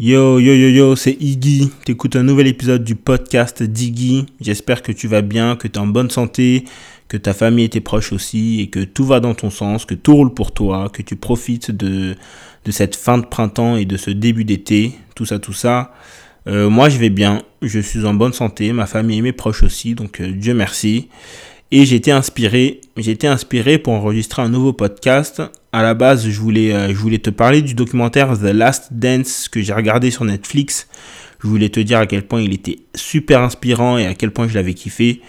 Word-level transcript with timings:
Yo, 0.00 0.38
yo, 0.38 0.54
yo, 0.54 0.68
yo, 0.68 0.94
c'est 0.94 1.16
Iggy. 1.18 1.72
T'écoutes 1.84 2.14
un 2.14 2.22
nouvel 2.22 2.46
épisode 2.46 2.84
du 2.84 2.94
podcast 2.94 3.64
d'Iggy. 3.64 4.26
J'espère 4.40 4.82
que 4.82 4.92
tu 4.92 5.08
vas 5.08 5.22
bien, 5.22 5.56
que 5.56 5.66
tu 5.66 5.74
es 5.74 5.78
en 5.78 5.88
bonne 5.88 6.08
santé, 6.08 6.66
que 7.08 7.16
ta 7.16 7.34
famille 7.34 7.64
et 7.64 7.68
tes 7.68 7.80
proches 7.80 8.12
aussi, 8.12 8.60
et 8.60 8.68
que 8.68 8.84
tout 8.84 9.04
va 9.04 9.18
dans 9.18 9.34
ton 9.34 9.50
sens, 9.50 9.84
que 9.84 9.96
tout 9.96 10.14
roule 10.14 10.32
pour 10.32 10.52
toi, 10.52 10.88
que 10.88 11.02
tu 11.02 11.16
profites 11.16 11.72
de, 11.72 12.14
de 12.64 12.70
cette 12.70 12.94
fin 12.94 13.18
de 13.18 13.26
printemps 13.26 13.74
et 13.74 13.86
de 13.86 13.96
ce 13.96 14.12
début 14.12 14.44
d'été, 14.44 14.92
tout 15.16 15.26
ça, 15.26 15.40
tout 15.40 15.52
ça. 15.52 15.92
Euh, 16.46 16.70
moi, 16.70 16.88
je 16.90 16.98
vais 16.98 17.10
bien, 17.10 17.42
je 17.60 17.80
suis 17.80 18.04
en 18.04 18.14
bonne 18.14 18.32
santé, 18.32 18.72
ma 18.72 18.86
famille 18.86 19.18
et 19.18 19.22
mes 19.22 19.32
proches 19.32 19.64
aussi, 19.64 19.96
donc 19.96 20.20
euh, 20.20 20.30
Dieu 20.30 20.54
merci. 20.54 21.08
Et 21.70 21.82
été 21.82 22.10
inspiré, 22.10 22.80
été 22.96 23.26
inspiré 23.26 23.76
pour 23.76 23.92
enregistrer 23.92 24.40
un 24.40 24.48
nouveau 24.48 24.72
podcast. 24.72 25.42
À 25.70 25.82
la 25.82 25.92
base, 25.92 26.26
je 26.26 26.40
voulais, 26.40 26.72
euh, 26.72 26.88
je 26.88 26.94
voulais 26.94 27.18
te 27.18 27.28
parler 27.28 27.60
du 27.60 27.74
documentaire 27.74 28.38
The 28.38 28.54
Last 28.54 28.88
Dance 28.92 29.48
que 29.50 29.60
j'ai 29.60 29.74
regardé 29.74 30.10
sur 30.10 30.24
Netflix. 30.24 30.88
Je 31.42 31.46
voulais 31.46 31.68
te 31.68 31.78
dire 31.80 31.98
à 31.98 32.06
quel 32.06 32.22
point 32.22 32.40
il 32.40 32.54
était 32.54 32.78
super 32.94 33.42
inspirant 33.42 33.98
et 33.98 34.06
à 34.06 34.14
quel 34.14 34.30
point 34.30 34.48
je 34.48 34.54
l'avais 34.54 34.72
kiffé. 34.72 35.20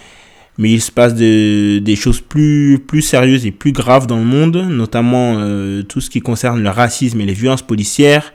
Mais 0.57 0.71
il 0.71 0.81
se 0.81 0.93
passe 0.93 1.13
de, 1.13 1.79
des 1.79 1.95
choses 1.97 2.21
plus, 2.21 2.79
plus 2.79 3.01
sérieuses 3.01 3.45
et 3.45 3.51
plus 3.51 3.73
graves 3.73 4.07
dans 4.07 4.17
le 4.17 4.25
monde, 4.25 4.65
notamment 4.69 5.35
euh, 5.39 5.83
tout 5.83 5.99
ce 5.99 6.09
qui 6.09 6.21
concerne 6.21 6.63
le 6.63 6.69
racisme 6.69 7.19
et 7.19 7.25
les 7.25 7.33
violences 7.33 7.63
policières. 7.63 8.33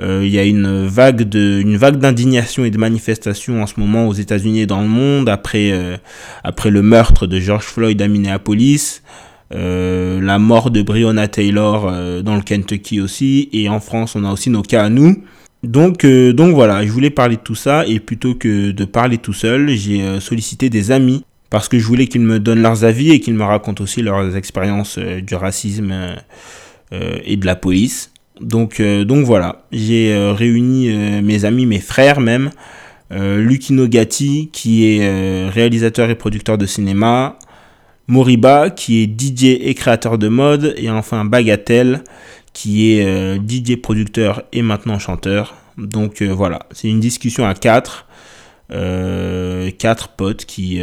Euh, 0.00 0.22
il 0.24 0.30
y 0.30 0.38
a 0.38 0.44
une 0.44 0.86
vague 0.86 1.22
de, 1.22 1.60
une 1.60 1.76
vague 1.76 1.96
d'indignation 1.96 2.64
et 2.64 2.70
de 2.70 2.78
manifestation 2.78 3.62
en 3.62 3.66
ce 3.66 3.78
moment 3.78 4.08
aux 4.08 4.14
États-Unis 4.14 4.60
et 4.60 4.66
dans 4.66 4.80
le 4.80 4.88
monde 4.88 5.28
après, 5.28 5.70
euh, 5.72 5.96
après 6.44 6.70
le 6.70 6.82
meurtre 6.82 7.26
de 7.26 7.38
George 7.38 7.64
Floyd 7.64 8.00
à 8.00 8.08
Minneapolis, 8.08 9.02
euh, 9.54 10.20
la 10.20 10.38
mort 10.38 10.70
de 10.70 10.82
Breonna 10.82 11.28
Taylor 11.28 11.92
dans 12.22 12.36
le 12.36 12.42
Kentucky 12.42 13.00
aussi, 13.00 13.50
et 13.52 13.68
en 13.68 13.80
France 13.80 14.16
on 14.16 14.24
a 14.24 14.32
aussi 14.32 14.50
nos 14.50 14.62
cas 14.62 14.84
à 14.84 14.88
nous. 14.88 15.22
Donc, 15.62 16.04
donc 16.04 16.54
voilà, 16.54 16.84
je 16.84 16.90
voulais 16.90 17.10
parler 17.10 17.36
de 17.36 17.42
tout 17.42 17.54
ça 17.54 17.86
et 17.86 18.00
plutôt 18.00 18.34
que 18.34 18.72
de 18.72 18.84
parler 18.84 19.18
tout 19.18 19.32
seul, 19.32 19.68
j'ai 19.68 20.18
sollicité 20.18 20.70
des 20.70 20.90
amis 20.90 21.24
parce 21.50 21.68
que 21.68 21.78
je 21.78 21.86
voulais 21.86 22.06
qu'ils 22.06 22.22
me 22.22 22.40
donnent 22.40 22.62
leurs 22.62 22.82
avis 22.82 23.12
et 23.12 23.20
qu'ils 23.20 23.34
me 23.34 23.44
racontent 23.44 23.84
aussi 23.84 24.02
leurs 24.02 24.36
expériences 24.36 24.98
du 24.98 25.34
racisme 25.36 26.16
et 26.90 27.36
de 27.36 27.46
la 27.46 27.54
police. 27.54 28.11
Donc, 28.42 28.80
euh, 28.80 29.04
donc 29.04 29.24
voilà, 29.24 29.64
j'ai 29.70 30.12
euh, 30.12 30.32
réuni 30.32 30.90
euh, 30.90 31.22
mes 31.22 31.44
amis, 31.44 31.64
mes 31.64 31.80
frères 31.80 32.20
même, 32.20 32.50
Lucino 33.14 33.88
Gatti 33.88 34.48
qui 34.54 34.86
est 34.86 35.50
réalisateur 35.50 36.08
et 36.08 36.14
producteur 36.14 36.56
de 36.56 36.64
cinéma, 36.64 37.36
Moriba 38.06 38.70
qui 38.70 39.02
est 39.02 39.20
DJ 39.20 39.58
et 39.60 39.74
créateur 39.74 40.16
de 40.16 40.28
mode, 40.28 40.72
et 40.78 40.88
enfin 40.88 41.26
Bagatelle 41.26 42.04
qui 42.54 42.90
est 42.92 43.36
DJ 43.36 43.76
producteur 43.76 44.44
et 44.54 44.62
maintenant 44.62 44.98
chanteur. 44.98 45.56
Donc 45.76 46.22
voilà, 46.22 46.60
c'est 46.70 46.88
une 46.88 47.00
discussion 47.00 47.46
à 47.46 47.52
quatre. 47.52 48.06
quatre 48.70 50.08
potes 50.16 50.46
qui 50.46 50.80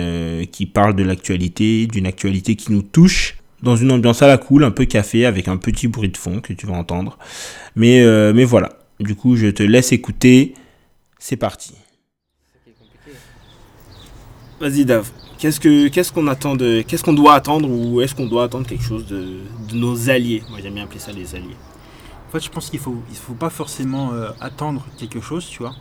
parlent 0.71 0.95
de 0.95 1.03
l'actualité, 1.03 1.87
d'une 1.87 2.05
actualité 2.05 2.55
qui 2.55 2.71
nous 2.71 2.83
touche 2.83 3.38
dans 3.61 3.75
une 3.75 3.91
ambiance 3.91 4.21
à 4.21 4.27
la 4.27 4.37
cool, 4.37 4.63
un 4.63 4.71
peu 4.71 4.85
café, 4.85 5.25
avec 5.25 5.47
un 5.47 5.57
petit 5.57 5.87
bruit 5.87 6.09
de 6.09 6.17
fond 6.17 6.39
que 6.39 6.53
tu 6.53 6.65
vas 6.65 6.73
entendre. 6.73 7.17
Mais, 7.75 8.01
euh, 8.01 8.33
mais 8.33 8.45
voilà, 8.45 8.69
du 8.99 9.15
coup, 9.15 9.35
je 9.35 9.47
te 9.47 9.63
laisse 9.63 9.91
écouter. 9.91 10.53
C'est 11.19 11.37
parti. 11.37 11.73
Vas-y, 14.59 14.85
Dave. 14.85 15.09
Qu'est-ce 15.37 15.59
que 15.61 15.87
qu'est-ce 15.87 16.11
qu'on 16.11 16.27
attend 16.27 16.55
de 16.57 16.81
qu'est-ce 16.85 17.01
qu'on 17.01 17.13
doit 17.13 17.33
attendre 17.33 17.69
ou 17.69 18.01
est-ce 18.01 18.13
qu'on 18.13 18.25
doit 18.25 18.43
attendre 18.43 18.67
quelque 18.67 18.83
chose 18.83 19.05
de, 19.07 19.39
de 19.69 19.75
nos 19.75 20.09
alliés? 20.09 20.43
Moi, 20.49 20.59
j'aime 20.61 20.73
bien 20.73 20.83
appeler 20.83 20.99
ça 20.99 21.13
les 21.13 21.33
alliés. 21.33 21.55
En 22.27 22.31
fait, 22.31 22.41
je 22.43 22.49
pense 22.49 22.69
qu'il 22.69 22.79
faut 22.79 23.01
il 23.09 23.15
faut 23.15 23.33
pas 23.33 23.49
forcément 23.49 24.11
euh, 24.11 24.31
attendre 24.41 24.85
quelque 24.97 25.21
chose, 25.21 25.47
tu 25.47 25.59
vois. 25.59 25.75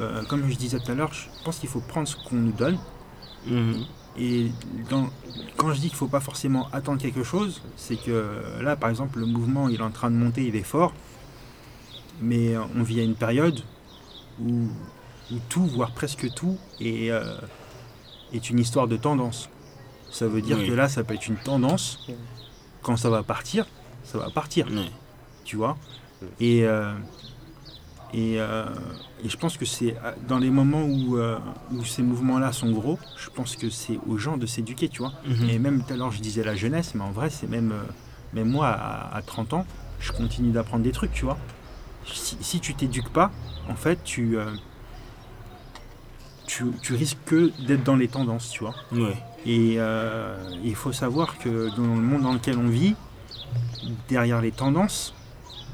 Euh, 0.00 0.22
comme 0.24 0.48
je 0.50 0.54
disais 0.54 0.78
tout 0.78 0.92
à 0.92 0.94
l'heure, 0.94 1.12
je 1.14 1.28
pense 1.44 1.58
qu'il 1.58 1.68
faut 1.68 1.80
prendre 1.80 2.06
ce 2.06 2.16
qu'on 2.16 2.36
nous 2.36 2.52
donne. 2.52 2.78
Mhm. 3.46 3.84
Et 4.18 4.50
quand 5.56 5.72
je 5.72 5.80
dis 5.80 5.88
qu'il 5.88 5.92
ne 5.94 5.98
faut 5.98 6.08
pas 6.08 6.20
forcément 6.20 6.68
attendre 6.72 7.00
quelque 7.00 7.24
chose, 7.24 7.62
c'est 7.76 7.96
que 7.96 8.30
là, 8.60 8.76
par 8.76 8.90
exemple, 8.90 9.18
le 9.18 9.26
mouvement, 9.26 9.68
il 9.68 9.76
est 9.76 9.82
en 9.82 9.90
train 9.90 10.10
de 10.10 10.16
monter, 10.16 10.46
il 10.46 10.56
est 10.56 10.62
fort, 10.62 10.92
mais 12.20 12.56
on 12.56 12.82
vit 12.82 13.00
à 13.00 13.02
une 13.02 13.16
période 13.16 13.60
où, 14.40 14.68
tout, 15.48 15.66
voire 15.66 15.92
presque 15.92 16.32
tout, 16.34 16.58
est, 16.80 17.10
euh, 17.10 17.36
est 18.32 18.50
une 18.50 18.58
histoire 18.60 18.86
de 18.86 18.96
tendance. 18.96 19.48
Ça 20.10 20.28
veut 20.28 20.42
dire 20.42 20.58
que 20.58 20.72
là, 20.72 20.88
ça 20.88 21.02
peut 21.02 21.14
être 21.14 21.26
une 21.26 21.36
tendance. 21.36 22.06
Quand 22.82 22.96
ça 22.96 23.10
va 23.10 23.24
partir, 23.24 23.66
ça 24.04 24.18
va 24.18 24.30
partir. 24.30 24.68
Tu 25.44 25.56
vois? 25.56 25.76
Et 26.38 26.64
euh, 26.64 26.94
euh, 28.14 28.66
et, 29.24 29.28
je 29.28 29.36
pense 29.36 29.56
que 29.56 29.64
c'est 29.64 29.96
euh, 29.96 30.12
dans 30.28 30.38
les 30.38 30.50
moments 30.50 30.84
où, 30.84 31.16
euh, 31.16 31.38
où 31.72 31.84
ces 31.84 32.02
mouvements-là 32.02 32.52
sont 32.52 32.70
gros, 32.70 32.98
je 33.16 33.28
pense 33.30 33.56
que 33.56 33.70
c'est 33.70 33.98
aux 34.06 34.18
gens 34.18 34.36
de 34.36 34.46
s'éduquer, 34.46 34.88
tu 34.88 34.98
vois. 34.98 35.12
Mhm. 35.26 35.50
Et 35.50 35.58
même 35.58 35.84
tout 35.84 35.92
à 35.92 35.96
l'heure, 35.96 36.12
je 36.12 36.20
disais 36.20 36.44
la 36.44 36.54
jeunesse, 36.54 36.94
mais 36.94 37.02
en 37.02 37.10
vrai, 37.10 37.30
c'est 37.30 37.48
même, 37.48 37.74
même 38.32 38.48
moi, 38.48 38.68
à, 38.68 39.20
30 39.22 39.54
ans, 39.54 39.66
je 39.98 40.12
continue 40.12 40.50
d'apprendre 40.50 40.84
des 40.84 40.92
trucs, 40.92 41.12
tu 41.12 41.24
vois. 41.24 41.38
Si, 42.06 42.36
si 42.40 42.60
tu 42.60 42.74
t'éduques 42.74 43.08
pas, 43.08 43.30
en 43.68 43.74
fait, 43.74 43.98
tu, 44.04 44.36
tu, 46.46 46.64
tu, 46.82 46.94
risques 46.94 47.18
que 47.24 47.50
d'être 47.66 47.82
dans 47.82 47.96
les 47.96 48.08
tendances, 48.08 48.50
tu 48.50 48.60
vois. 48.60 48.74
Et 49.46 49.78
il 50.62 50.74
faut 50.74 50.92
savoir 50.92 51.38
que 51.38 51.74
dans 51.74 51.82
le 51.82 52.02
monde 52.02 52.22
dans 52.22 52.34
lequel 52.34 52.58
on 52.58 52.68
vit, 52.68 52.94
derrière 54.08 54.40
les 54.40 54.52
tendances, 54.52 55.14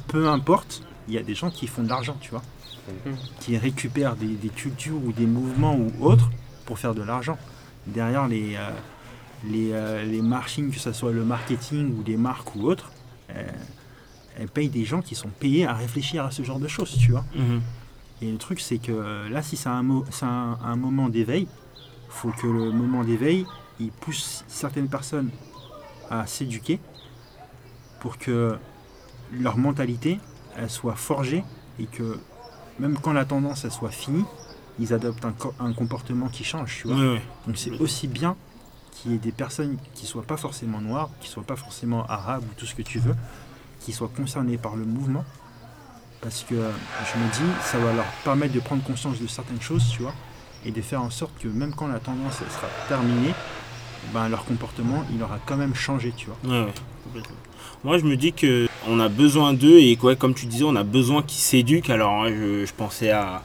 peu 0.06 0.28
importe 0.28 0.82
il 1.08 1.14
y 1.14 1.18
a 1.18 1.22
des 1.22 1.34
gens 1.34 1.50
qui 1.50 1.66
font 1.66 1.82
de 1.82 1.88
l'argent, 1.88 2.16
tu 2.20 2.30
vois, 2.30 2.42
mhm. 2.88 3.16
qui 3.40 3.56
récupèrent 3.56 4.16
des, 4.16 4.48
cultures 4.48 5.02
ou 5.04 5.12
des 5.12 5.26
mouvements 5.26 5.76
ou 5.76 6.04
autres 6.04 6.30
pour 6.66 6.78
faire 6.78 6.94
de 6.94 7.02
l'argent. 7.02 7.38
Derrière 7.86 8.28
les, 8.28 8.56
euh, 8.56 8.70
les, 9.44 9.72
euh, 9.72 10.04
les 10.04 10.22
marchings, 10.22 10.70
que 10.70 10.78
ce 10.78 10.92
soit 10.92 11.12
le 11.12 11.24
marketing 11.24 11.98
ou 11.98 12.02
des 12.02 12.16
marques 12.16 12.54
ou 12.54 12.62
autres, 12.66 12.90
euh, 13.30 13.42
elles 14.38 14.48
payent 14.48 14.68
des 14.68 14.84
gens 14.84 15.02
qui 15.02 15.14
sont 15.14 15.28
payés 15.28 15.66
à 15.66 15.74
réfléchir 15.74 16.24
à 16.24 16.30
ce 16.30 16.42
genre 16.42 16.60
de 16.60 16.68
choses, 16.68 16.96
tu 16.98 17.12
vois. 17.12 17.24
Mhm. 17.34 17.60
Et 18.22 18.30
le 18.30 18.38
truc, 18.38 18.60
c'est 18.60 18.78
que 18.78 19.28
là, 19.30 19.42
si 19.42 19.56
c'est 19.56 19.70
un, 19.70 19.84
un, 20.22 20.58
un, 20.62 20.76
moment 20.76 21.08
d'éveil, 21.08 21.48
il 21.76 22.10
faut 22.10 22.30
que 22.30 22.46
le 22.46 22.70
moment 22.70 23.02
d'éveil, 23.02 23.46
il 23.80 23.90
pousse 23.90 24.44
certaines 24.46 24.88
personnes 24.88 25.30
à 26.10 26.26
s'éduquer 26.26 26.80
pour 28.00 28.18
que 28.18 28.58
leur 29.32 29.56
mentalité 29.56 30.18
elle 30.56 30.70
soit 30.70 30.96
forgée 30.96 31.44
et 31.78 31.86
que 31.86 32.18
même 32.78 32.98
quand 32.98 33.12
la 33.12 33.24
tendance 33.24 33.64
elle 33.64 33.70
soit 33.70 33.90
finie, 33.90 34.24
ils 34.78 34.94
adoptent 34.94 35.26
un, 35.60 35.72
comportement 35.72 36.28
qui 36.28 36.44
change. 36.44 36.78
Tu 36.80 36.88
vois 36.88 37.16
Donc 37.46 37.56
c'est 37.56 37.78
aussi 37.80 38.08
bien 38.08 38.36
qu'il 38.92 39.12
y 39.12 39.14
ait 39.14 39.18
des 39.18 39.32
personnes 39.32 39.76
qui 39.94 40.06
soient 40.06 40.22
pas 40.22 40.36
forcément 40.36 40.80
noires, 40.80 41.10
qui 41.20 41.28
soient 41.28 41.42
pas 41.42 41.56
forcément 41.56 42.06
arabes 42.06 42.44
ou 42.50 42.54
tout 42.58 42.66
ce 42.66 42.74
que 42.74 42.82
tu 42.82 42.98
veux, 42.98 43.14
qui 43.80 43.92
soient 43.92 44.10
concernées 44.14 44.58
par 44.58 44.76
le 44.76 44.84
mouvement. 44.84 45.24
Parce 46.22 46.44
que 46.44 46.54
je 46.54 47.18
me 47.18 47.32
dis, 47.32 47.52
ça 47.62 47.78
va 47.78 47.92
leur 47.92 48.04
permettre 48.24 48.52
de 48.54 48.60
prendre 48.60 48.82
conscience 48.82 49.18
de 49.18 49.26
certaines 49.26 49.60
choses, 49.60 49.88
tu 49.90 50.02
vois, 50.02 50.14
et 50.66 50.70
de 50.70 50.82
faire 50.82 51.02
en 51.02 51.10
sorte 51.10 51.32
que 51.38 51.48
même 51.48 51.74
quand 51.74 51.86
la 51.86 51.98
tendance 51.98 52.38
sera 52.38 52.68
terminée, 52.88 53.34
ben, 54.12 54.28
leur 54.28 54.44
comportement, 54.44 55.04
il 55.14 55.22
aura 55.22 55.38
quand 55.46 55.56
même 55.56 55.74
changé, 55.74 56.12
tu 56.16 56.26
vois. 56.26 56.66
Moi, 57.84 57.98
je 57.98 58.04
me 58.04 58.16
dis 58.16 58.32
que 58.32 58.68
on 58.88 59.00
a 59.00 59.08
besoin 59.08 59.52
d'eux 59.52 59.78
et 59.78 59.96
quoi, 59.96 60.16
comme 60.16 60.34
tu 60.34 60.46
disais, 60.46 60.64
on 60.64 60.76
a 60.76 60.84
besoin 60.84 61.22
qu'ils 61.22 61.41
s'éduquent. 61.41 61.91
Alors, 61.91 62.26
je, 62.28 62.72
pensais 62.72 63.10
à, 63.10 63.42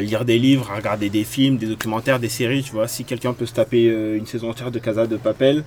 lire 0.00 0.24
des 0.24 0.38
livres, 0.38 0.70
à 0.70 0.76
regarder 0.76 1.10
des 1.10 1.24
films, 1.24 1.56
des 1.56 1.66
documentaires, 1.66 2.20
des 2.20 2.28
séries. 2.28 2.62
Tu 2.62 2.72
vois, 2.72 2.88
si 2.88 3.04
quelqu'un 3.04 3.32
peut 3.32 3.46
se 3.46 3.54
taper 3.54 3.88
euh, 3.88 4.16
une 4.16 4.26
saison 4.26 4.50
entière 4.50 4.70
de 4.70 4.78
Casa 4.78 5.06
de 5.06 5.16
Papel, 5.16 5.64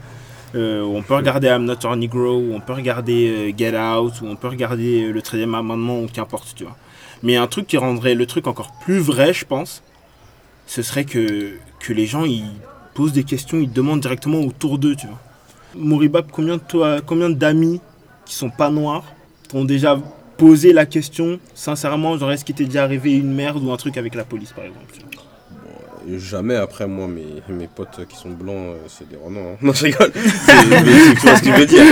euh, 0.53 0.81
on 0.81 1.01
peut 1.01 1.15
regarder 1.15 1.47
I'm 1.47 1.65
Not 1.65 1.75
Your 1.83 1.95
Negro, 1.95 2.43
on 2.53 2.59
peut 2.59 2.73
regarder 2.73 3.29
euh, 3.29 3.57
Get 3.57 3.77
Out, 3.77 4.21
ou 4.21 4.27
on 4.27 4.35
peut 4.35 4.47
regarder 4.47 5.11
le 5.11 5.21
13e 5.21 5.55
amendement, 5.55 6.01
ou 6.01 6.07
qu'importe, 6.07 6.53
tu 6.55 6.63
vois. 6.63 6.77
Mais 7.23 7.35
un 7.35 7.47
truc 7.47 7.67
qui 7.67 7.77
rendrait 7.77 8.15
le 8.15 8.25
truc 8.25 8.47
encore 8.47 8.71
plus 8.83 8.99
vrai, 8.99 9.33
je 9.33 9.45
pense, 9.45 9.83
ce 10.65 10.81
serait 10.81 11.05
que, 11.05 11.53
les 11.89 12.05
gens 12.05 12.25
ils 12.25 12.45
posent 12.93 13.13
des 13.13 13.23
questions, 13.23 13.59
ils 13.59 13.71
demandent 13.71 13.99
directement 13.99 14.39
autour 14.39 14.77
d'eux, 14.77 14.95
tu 14.95 15.07
vois. 15.07 16.23
Combien 16.31 16.57
de 16.57 16.61
toi, 16.61 16.99
combien 17.05 17.29
d'amis 17.29 17.81
qui 18.31 18.37
sont 18.37 18.49
pas 18.49 18.69
noirs 18.69 19.03
t'ont 19.49 19.65
déjà 19.65 19.99
posé 20.37 20.71
la 20.71 20.85
question, 20.85 21.37
sincèrement, 21.53 22.17
genre 22.17 22.31
est-ce 22.31 22.45
qu'il 22.45 22.55
t'est 22.55 22.63
déjà 22.63 22.83
arrivé 22.83 23.11
une 23.11 23.33
merde 23.33 23.61
ou 23.61 23.71
un 23.71 23.77
truc 23.77 23.97
avec 23.97 24.15
la 24.15 24.23
police 24.23 24.53
par 24.53 24.63
exemple 24.63 24.85
Jamais 26.17 26.55
après 26.55 26.87
moi, 26.87 27.07
mes, 27.07 27.25
mes 27.53 27.67
potes 27.67 28.07
qui 28.09 28.15
sont 28.15 28.29
blancs, 28.29 28.55
euh, 28.55 28.77
c'est 28.87 29.07
des 29.07 29.17
renards. 29.17 29.43
Hein. 29.43 29.57
Non, 29.61 29.73
je 29.73 29.83
rigole. 29.83 30.11
Mais 30.15 31.13
tu 31.13 31.27
vois 31.27 31.35
ce 31.35 31.41
que 31.41 31.51
je 31.51 31.59
veux 31.59 31.65
dire. 31.65 31.85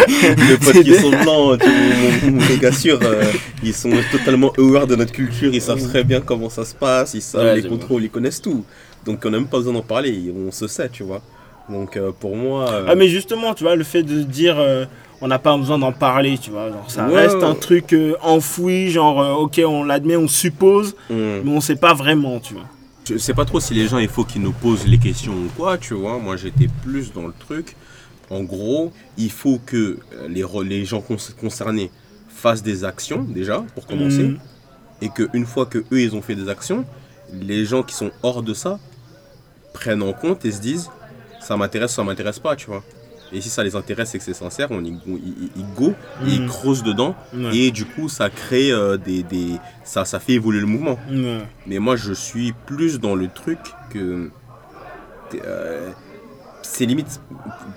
Mes 0.49 0.57
potes 0.57 0.83
qui 0.83 0.95
sont 0.95 1.11
blancs, 1.11 1.59
tu, 1.59 2.31
mon, 2.31 2.57
gars 2.57 2.71
sûr, 2.71 2.99
euh, 3.03 3.23
ils 3.61 3.73
sont 3.73 3.91
totalement 4.11 4.51
aware 4.57 4.87
de 4.87 4.95
notre 4.95 5.11
culture, 5.11 5.53
ils 5.53 5.61
savent 5.61 5.83
très 5.83 6.03
bien 6.03 6.21
comment 6.21 6.49
ça 6.49 6.63
se 6.63 6.73
passe, 6.73 7.13
ils 7.13 7.21
savent 7.21 7.55
les 7.55 7.67
contrôles, 7.67 8.03
ils 8.03 8.09
connaissent 8.09 8.41
tout. 8.41 8.63
Donc 9.05 9.23
on 9.25 9.29
n'a 9.29 9.37
même 9.39 9.47
pas 9.47 9.57
besoin 9.57 9.73
d'en 9.73 9.81
parler, 9.81 10.33
on 10.35 10.51
se 10.51 10.67
sait, 10.67 10.89
tu 10.89 11.03
vois. 11.03 11.21
Donc 11.69 11.97
euh, 11.97 12.11
pour 12.17 12.35
moi. 12.35 12.69
euh, 12.71 12.85
Ah, 12.89 12.95
mais 12.95 13.07
justement, 13.07 13.53
tu 13.53 13.63
vois, 13.63 13.75
le 13.75 13.83
fait 13.83 14.03
de 14.03 14.21
dire 14.23 14.55
euh, 14.57 14.85
on 15.21 15.27
n'a 15.27 15.39
pas 15.39 15.55
besoin 15.57 15.77
d'en 15.77 15.91
parler, 15.91 16.37
tu 16.37 16.49
vois, 16.49 16.69
genre, 16.69 16.89
ça 16.89 17.07
Ouais, 17.07 17.21
reste 17.21 17.37
ouais. 17.37 17.43
un 17.43 17.55
truc 17.55 17.93
euh, 17.93 18.15
enfoui, 18.21 18.89
genre, 18.89 19.21
euh, 19.21 19.33
ok, 19.33 19.61
on 19.65 19.83
l'admet, 19.83 20.15
on 20.15 20.27
suppose, 20.27 20.95
hum, 21.09 21.41
mais 21.43 21.51
on 21.51 21.61
sait 21.61 21.75
pas 21.75 21.93
vraiment, 21.93 22.39
tu 22.39 22.53
vois. 22.53 22.63
Je 23.07 23.17
sais 23.17 23.33
pas 23.33 23.43
trop 23.45 23.59
si 23.59 23.73
les 23.73 23.87
gens, 23.87 23.97
il 23.97 24.07
faut 24.07 24.23
qu'ils 24.23 24.41
nous 24.41 24.51
posent 24.51 24.85
les 24.87 24.97
questions 24.99 25.33
ou 25.33 25.49
quoi, 25.57 25.77
tu 25.77 25.93
vois. 25.95 26.19
Moi, 26.19 26.37
j'étais 26.37 26.67
plus 26.83 27.11
dans 27.11 27.25
le 27.27 27.33
truc. 27.37 27.75
En 28.29 28.43
gros, 28.43 28.91
il 29.17 29.31
faut 29.31 29.59
que 29.65 29.97
les, 30.27 30.85
gens 30.85 31.03
concernés 31.41 31.89
fassent 32.29 32.61
des 32.61 32.83
actions, 32.85 33.23
déjà, 33.27 33.63
pour 33.73 33.87
commencer. 33.87 34.23
Mhm. 34.23 34.39
Et 35.01 35.09
qu'une 35.09 35.45
fois 35.47 35.65
que 35.65 35.79
eux, 35.91 36.01
ils 36.01 36.15
ont 36.15 36.21
fait 36.21 36.35
des 36.35 36.47
actions, 36.49 36.85
les 37.33 37.65
gens 37.65 37.81
qui 37.81 37.95
sont 37.95 38.11
hors 38.21 38.43
de 38.43 38.53
ça 38.53 38.77
prennent 39.73 40.03
en 40.03 40.13
compte 40.13 40.45
et 40.45 40.51
se 40.51 40.61
disent 40.61 40.89
ça 41.49 41.57
m'intéresse, 41.57 41.91
ça 41.95 42.03
m'intéresse 42.03 42.37
pas, 42.37 42.55
tu 42.55 42.67
vois. 42.67 42.83
Et 43.31 43.41
si 43.41 43.49
ça 43.49 43.63
les 43.63 43.75
intéresse 43.75 44.13
et 44.13 44.19
que 44.19 44.23
c'est 44.23 44.35
sincère, 44.35 44.67
on 44.69 44.83
y, 44.83 44.91
go- 44.91 45.17
y- 45.17 45.33
y- 45.45 45.59
y 45.61 45.63
go, 45.75 45.95
et 46.23 46.29
ils 46.35 46.41
Mhm. 46.43 46.47
creusent 46.47 46.83
dedans. 46.83 47.15
Ouais. 47.33 47.55
Et 47.57 47.71
du 47.71 47.85
coup, 47.85 48.07
ça 48.07 48.29
crée 48.29 48.71
euh, 48.71 48.97
des, 48.97 49.23
des- 49.23 49.57
Ça, 49.83 50.05
ça 50.05 50.19
fait 50.19 50.33
évoluer 50.33 50.59
le 50.59 50.67
mouvement. 50.67 50.97
Ouais. 51.09 51.41
Mais 51.65 51.79
moi, 51.79 51.95
je 51.95 52.13
suis 52.13 52.53
plus 52.67 52.99
dans 52.99 53.15
le 53.15 53.27
truc 53.27 53.57
que. 53.89 54.29
euh, 55.43 55.89
c'est 56.61 56.85
limite. 56.85 57.19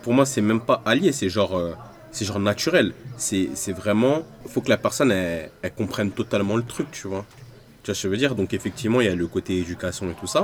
Pour 0.02 0.12
moi, 0.12 0.26
c'est 0.26 0.42
même 0.42 0.60
pas 0.60 0.82
allié, 0.84 1.12
c'est 1.12 1.30
genre. 1.30 1.56
euh, 1.56 1.72
c'est 2.10 2.26
genre 2.26 2.40
naturel. 2.40 2.92
C'est 3.16 3.48
c'est 3.54 3.72
vraiment. 3.72 4.22
faut 4.48 4.60
que 4.60 4.68
la 4.68 4.76
personne, 4.76 5.10
elle, 5.12 5.50
elle 5.62 5.72
comprenne 5.72 6.10
totalement 6.10 6.56
le 6.56 6.62
truc, 6.74 6.88
tu 6.92 7.08
vois. 7.08 7.24
Tu 7.82 7.86
vois 7.90 7.94
ce 7.94 8.02
que 8.02 8.08
je 8.08 8.10
veux 8.12 8.18
dire? 8.18 8.34
Donc, 8.34 8.52
effectivement, 8.52 9.00
il 9.00 9.06
y 9.06 9.10
a 9.10 9.14
le 9.14 9.26
côté 9.26 9.56
éducation 9.58 10.10
et 10.10 10.14
tout 10.20 10.26
ça. 10.26 10.42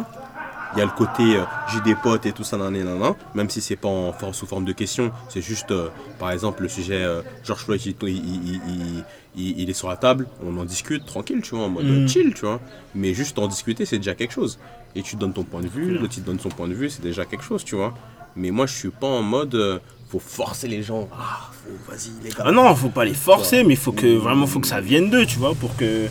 Il 0.75 0.79
y 0.79 0.83
a 0.83 0.85
le 0.85 0.91
côté 0.91 1.37
euh, 1.37 1.45
j'ai 1.73 1.81
des 1.81 1.95
potes 1.95 2.27
et 2.27 2.33
tout 2.33 2.45
ça, 2.45 2.57
nan, 2.59 2.73
nan, 2.73 2.85
nan, 2.85 2.99
nan. 2.99 3.15
même 3.35 3.49
si 3.49 3.61
c'est 3.61 3.77
pas 3.77 3.89
en, 3.89 4.13
for- 4.13 4.35
sous 4.35 4.47
forme 4.47 4.65
de 4.67 4.73
question, 4.73 5.11
c'est 5.29 5.41
juste, 5.41 5.71
euh, 5.71 5.89
par 6.19 6.31
exemple, 6.31 6.63
le 6.63 6.69
sujet 6.69 7.03
euh, 7.03 7.23
George 7.43 7.65
Floyd, 7.65 7.81
il, 7.85 7.95
il- 8.03 8.17
il- 8.17 8.61
il- 8.69 9.05
il- 9.37 9.61
il 9.61 9.71
est 9.71 9.75
sur 9.75 9.89
la 9.89 9.97
table, 9.97 10.27
on 10.45 10.57
en 10.59 10.65
discute 10.65 11.07
tranquille, 11.07 11.41
tu 11.43 11.55
vois, 11.55 11.65
en 11.65 11.69
mode 11.71 11.87
Mhm. 11.87 12.09
chill, 12.09 12.35
tu 12.35 12.43
vois. 12.43 12.61
Mais 12.95 13.15
juste 13.15 13.39
en 13.39 13.47
discuter, 13.49 13.87
c'est 13.87 13.97
déjà 13.99 14.15
quelque 14.15 14.33
chose. 14.35 14.59
Et 14.95 15.03
tu 15.03 15.17
donnes 15.17 15.33
ton 15.33 15.45
point 15.45 15.61
de 15.63 15.69
vue, 15.69 15.97
l'autre 15.99 16.15
il 16.17 16.25
donne 16.25 16.39
son 16.41 16.49
point 16.51 16.69
de 16.69 16.75
vue, 16.75 16.91
c'est 16.91 17.03
déjà 17.03 17.25
quelque 17.25 17.45
chose, 17.45 17.65
tu 17.65 17.75
vois. 17.77 17.95
Mais 18.37 18.51
moi, 18.51 18.67
je 18.67 18.75
suis 18.75 18.91
pas 18.91 19.07
en 19.07 19.23
mode 19.23 19.81
faut 20.09 20.19
forcer 20.19 20.69
les 20.69 20.83
gens. 20.83 21.09
Ah, 21.13 21.51
vas-y, 21.87 22.11
les 22.25 22.31
gars. 22.31 22.45
Ah 22.47 22.53
non, 22.53 22.75
faut 22.75 22.89
pas 22.89 23.05
les 23.05 23.15
forcer, 23.15 23.63
mais 23.63 23.77
faut 23.77 23.93
que 23.93 24.07
vraiment 24.07 24.47
faut 24.47 24.59
que 24.59 24.67
ça 24.67 24.81
vienne 24.81 25.11
d'eux, 25.11 25.27
tu 25.27 25.39
vois, 25.39 25.55
pour 25.55 25.77
que 25.77 26.07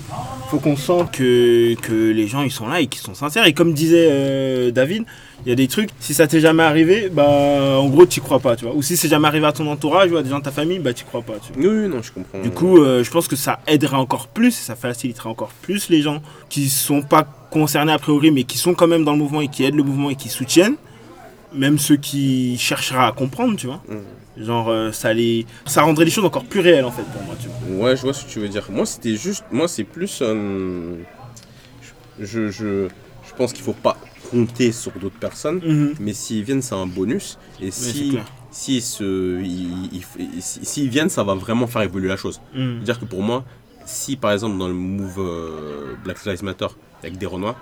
faut 0.50 0.60
qu'on 0.60 0.78
sente 0.78 1.12
que, 1.12 1.74
que 1.82 2.12
les 2.12 2.28
gens 2.28 2.44
ils 2.44 2.52
sont 2.52 2.68
là 2.68 2.80
et 2.80 2.88
qu'ils 2.88 3.02
sont 3.02 3.16
sincères. 3.16 3.46
Et 3.48 3.54
comme 3.54 3.74
disait 3.74 4.08
euh, 4.12 4.70
David, 4.72 5.04
il 5.46 5.50
y 5.50 5.52
a 5.52 5.56
des 5.56 5.68
trucs, 5.68 5.90
si 6.00 6.14
ça 6.14 6.28
t'est 6.28 6.40
jamais 6.40 6.62
arrivé, 6.62 7.10
bah 7.10 7.80
en 7.80 7.88
gros 7.90 8.06
t'y 8.06 8.22
crois 8.22 8.40
pas, 8.40 8.56
tu 8.56 8.66
vois. 8.66 8.76
Ou 8.76 8.84
si 8.84 8.98
c'est 8.98 9.08
jamais 9.08 9.28
arrivé 9.28 9.48
à 9.48 9.52
ton 9.52 9.66
entourage 9.68 10.12
ou 10.12 10.18
à 10.18 10.22
des 10.22 10.30
gens 10.30 10.40
de 10.40 10.44
ta 10.44 10.52
famille, 10.52 10.78
bah 10.78 10.94
t'y 10.94 11.04
crois 11.04 11.24
pas, 11.24 11.34
tu 11.40 11.54
vois. 11.54 11.72
Oui, 11.72 11.80
oui, 11.84 11.90
non, 11.90 12.04
je 12.04 12.12
comprends. 12.12 12.40
Du 12.40 12.52
coup, 12.52 12.78
euh, 12.78 13.04
je 13.04 13.10
pense 13.10 13.28
que 13.28 13.36
ça 13.36 13.60
aiderait 13.66 13.98
encore 13.98 14.28
plus, 14.28 14.52
ça 14.52 14.76
faciliterait 14.76 15.30
encore 15.30 15.52
plus 15.64 15.90
les 15.90 16.04
gens 16.04 16.22
qui 16.50 16.70
sont 16.70 17.02
pas 17.02 17.28
concernés 17.50 17.94
a 17.94 17.98
priori, 17.98 18.30
mais 18.30 18.44
qui 18.44 18.60
sont 18.60 18.76
quand 18.76 18.88
même 18.88 19.04
dans 19.04 19.14
le 19.14 19.18
mouvement 19.18 19.42
et 19.42 19.48
qui 19.48 19.64
aident 19.64 19.76
le 19.76 19.84
mouvement 19.84 20.12
et 20.12 20.16
qui 20.16 20.30
soutiennent. 20.30 20.76
Même 21.54 21.78
ceux 21.80 21.96
qui 21.98 22.58
cherchera 22.58 23.08
à 23.08 23.12
comprendre, 23.14 23.56
tu 23.58 23.68
vois. 23.68 23.82
Mhm. 23.88 24.46
Genre, 24.46 24.70
euh, 24.70 24.92
ça, 24.92 25.14
les... 25.14 25.46
ça 25.66 25.82
rendrait 25.82 26.06
les 26.06 26.12
choses 26.12 26.26
encore 26.26 26.44
plus 26.46 26.60
réelles 26.60 26.86
en 26.86 26.92
fait 26.92 27.04
pour 27.04 27.24
moi, 27.24 27.36
tu 27.42 27.48
vois. 27.48 27.86
Ouais, 27.86 27.96
je 27.96 28.02
vois 28.04 28.14
ce 28.14 28.26
que 28.26 28.30
tu 28.30 28.40
veux 28.40 28.50
dire. 28.50 28.66
Moi, 28.70 28.86
c'était 28.86 29.16
juste. 29.16 29.44
Moi, 29.52 29.68
c'est 29.68 29.84
plus. 29.86 30.20
euh, 30.22 30.96
je, 32.20 32.50
je, 32.50 32.88
je 33.28 33.34
pense 33.38 33.54
qu'il 33.54 33.64
faut 33.64 33.74
pas 33.74 33.98
compter 34.32 34.72
sur 34.72 34.92
d'autres 34.94 35.18
personnes. 35.20 35.62
Mhm. 35.64 35.94
Mais 36.00 36.14
s'ils 36.14 36.44
viennent, 36.44 36.62
c'est 36.62 36.76
un 36.76 36.86
bonus. 36.88 37.38
Et 37.62 37.72
c'est 37.72 37.92
si, 37.94 38.10
clair. 38.10 38.26
si 38.52 38.82
se, 38.82 39.42
ils- 39.42 39.90
ils- 39.94 40.04
ils- 40.36 40.42
si- 40.42 40.66
s'ils 40.66 40.90
viennent, 40.90 41.10
ça 41.10 41.24
va 41.24 41.34
vraiment 41.36 41.66
faire 41.68 41.82
évoluer 41.84 42.10
la 42.10 42.18
chose. 42.18 42.42
Mhm. 42.54 42.76
C'est-à-dire 42.78 43.00
que 43.00 43.06
pour 43.06 43.22
moi, 43.24 43.46
si 43.86 44.18
par 44.18 44.32
exemple 44.34 44.58
dans 44.58 44.68
le 44.68 44.74
move 44.74 45.16
euh, 45.20 45.96
Black 46.04 46.24
Lives 46.26 46.44
Matter, 46.44 46.68
avec 47.02 47.18
des 47.18 47.26
Renois, 47.26 47.56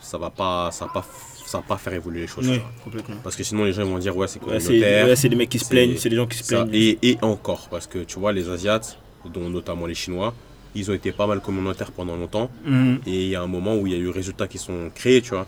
ça 0.00 0.18
va 0.18 0.30
pas, 0.30 0.70
ça 0.72 0.86
va 0.86 0.92
pas, 0.92 1.06
ça 1.52 1.58
va 1.58 1.64
pas 1.64 1.76
faire 1.76 1.92
évoluer 1.92 2.22
les 2.22 2.26
choses. 2.26 2.48
complètement. 2.82 3.16
Parce 3.22 3.36
que 3.36 3.44
sinon 3.44 3.64
les 3.64 3.72
gens 3.72 3.84
vont 3.84 3.98
dire 3.98 4.16
ouais 4.16 4.26
c'est 4.26 4.38
communautaire. 4.38 5.06
ouais, 5.06 5.16
c'est 5.16 5.28
des 5.28 5.36
mecs 5.36 5.50
qui 5.50 5.58
se 5.58 5.68
plaignent, 5.68 5.96
c'est 5.98 6.08
des 6.08 6.16
gens 6.16 6.26
qui 6.26 6.38
se 6.38 6.44
ça, 6.44 6.64
plaignent. 6.64 6.96
et, 7.02 7.10
et 7.10 7.18
encore, 7.22 7.68
parce 7.70 7.86
que 7.86 7.98
tu 7.98 8.18
vois, 8.18 8.32
les 8.32 8.48
Asiates, 8.48 8.98
dont 9.32 9.48
notamment 9.50 9.86
les 9.86 9.94
Chinois, 9.94 10.34
ils 10.74 10.90
ont 10.90 10.94
été 10.94 11.12
pas 11.12 11.26
mal 11.26 11.40
communautaires 11.40 11.92
pendant 11.92 12.16
longtemps. 12.16 12.50
Mhm. 12.64 13.00
Et 13.06 13.24
il 13.24 13.28
y 13.28 13.36
a 13.36 13.42
un 13.42 13.46
moment 13.46 13.76
où 13.76 13.86
il 13.86 13.92
y 13.92 13.96
a 13.96 13.98
eu 13.98 14.08
résultats 14.08 14.48
qui 14.48 14.56
sont 14.58 14.90
créés, 14.94 15.20
tu 15.20 15.30
vois. 15.34 15.46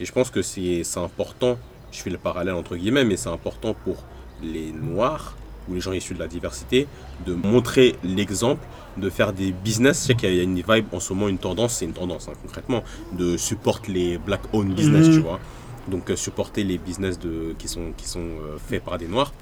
Et 0.00 0.04
je 0.04 0.12
pense 0.12 0.30
que 0.30 0.42
c'est 0.42 0.82
important, 0.96 1.56
je 1.92 1.98
fais 2.02 2.10
le 2.10 2.18
parallèle 2.18 2.54
entre 2.54 2.74
guillemets, 2.76 3.04
mais 3.04 3.16
c'est 3.16 3.28
important 3.28 3.74
pour 3.84 4.02
les 4.42 4.72
Noirs 4.72 5.36
ou 5.68 5.74
les 5.74 5.80
gens 5.80 5.92
issus 5.92 6.14
de 6.14 6.18
la 6.18 6.28
diversité 6.28 6.86
de 7.26 7.34
montrer 7.34 7.96
l'exemple, 8.04 8.64
de 8.96 9.10
faire 9.10 9.32
des 9.32 9.52
business. 9.52 10.02
Je 10.02 10.06
sais 10.08 10.14
qu'il 10.14 10.34
y 10.34 10.40
a 10.40 10.42
une 10.42 10.54
vibe 10.56 10.86
en 10.92 11.00
ce 11.00 11.12
moment, 11.12 11.28
une 11.28 11.38
tendance, 11.38 11.74
c'est 11.76 11.84
une 11.84 11.92
tendance 11.92 12.28
hein, 12.28 12.32
concrètement, 12.42 12.82
de 13.12 13.36
support 13.36 13.80
les 13.88 14.18
black 14.18 14.40
owned 14.52 14.74
business, 14.74 15.08
Mhm. 15.08 15.12
tu 15.14 15.20
vois. 15.20 15.40
Donc 15.88 16.10
euh, 16.10 16.16
supporter 16.16 16.64
les 16.64 16.78
business 16.78 17.18
de, 17.18 17.54
qui 17.58 17.68
sont, 17.68 17.92
qui 17.96 18.08
sont 18.08 18.20
euh, 18.20 18.56
faits 18.58 18.82
par 18.84 18.98
des 18.98 19.06
Noirs, 19.08 19.32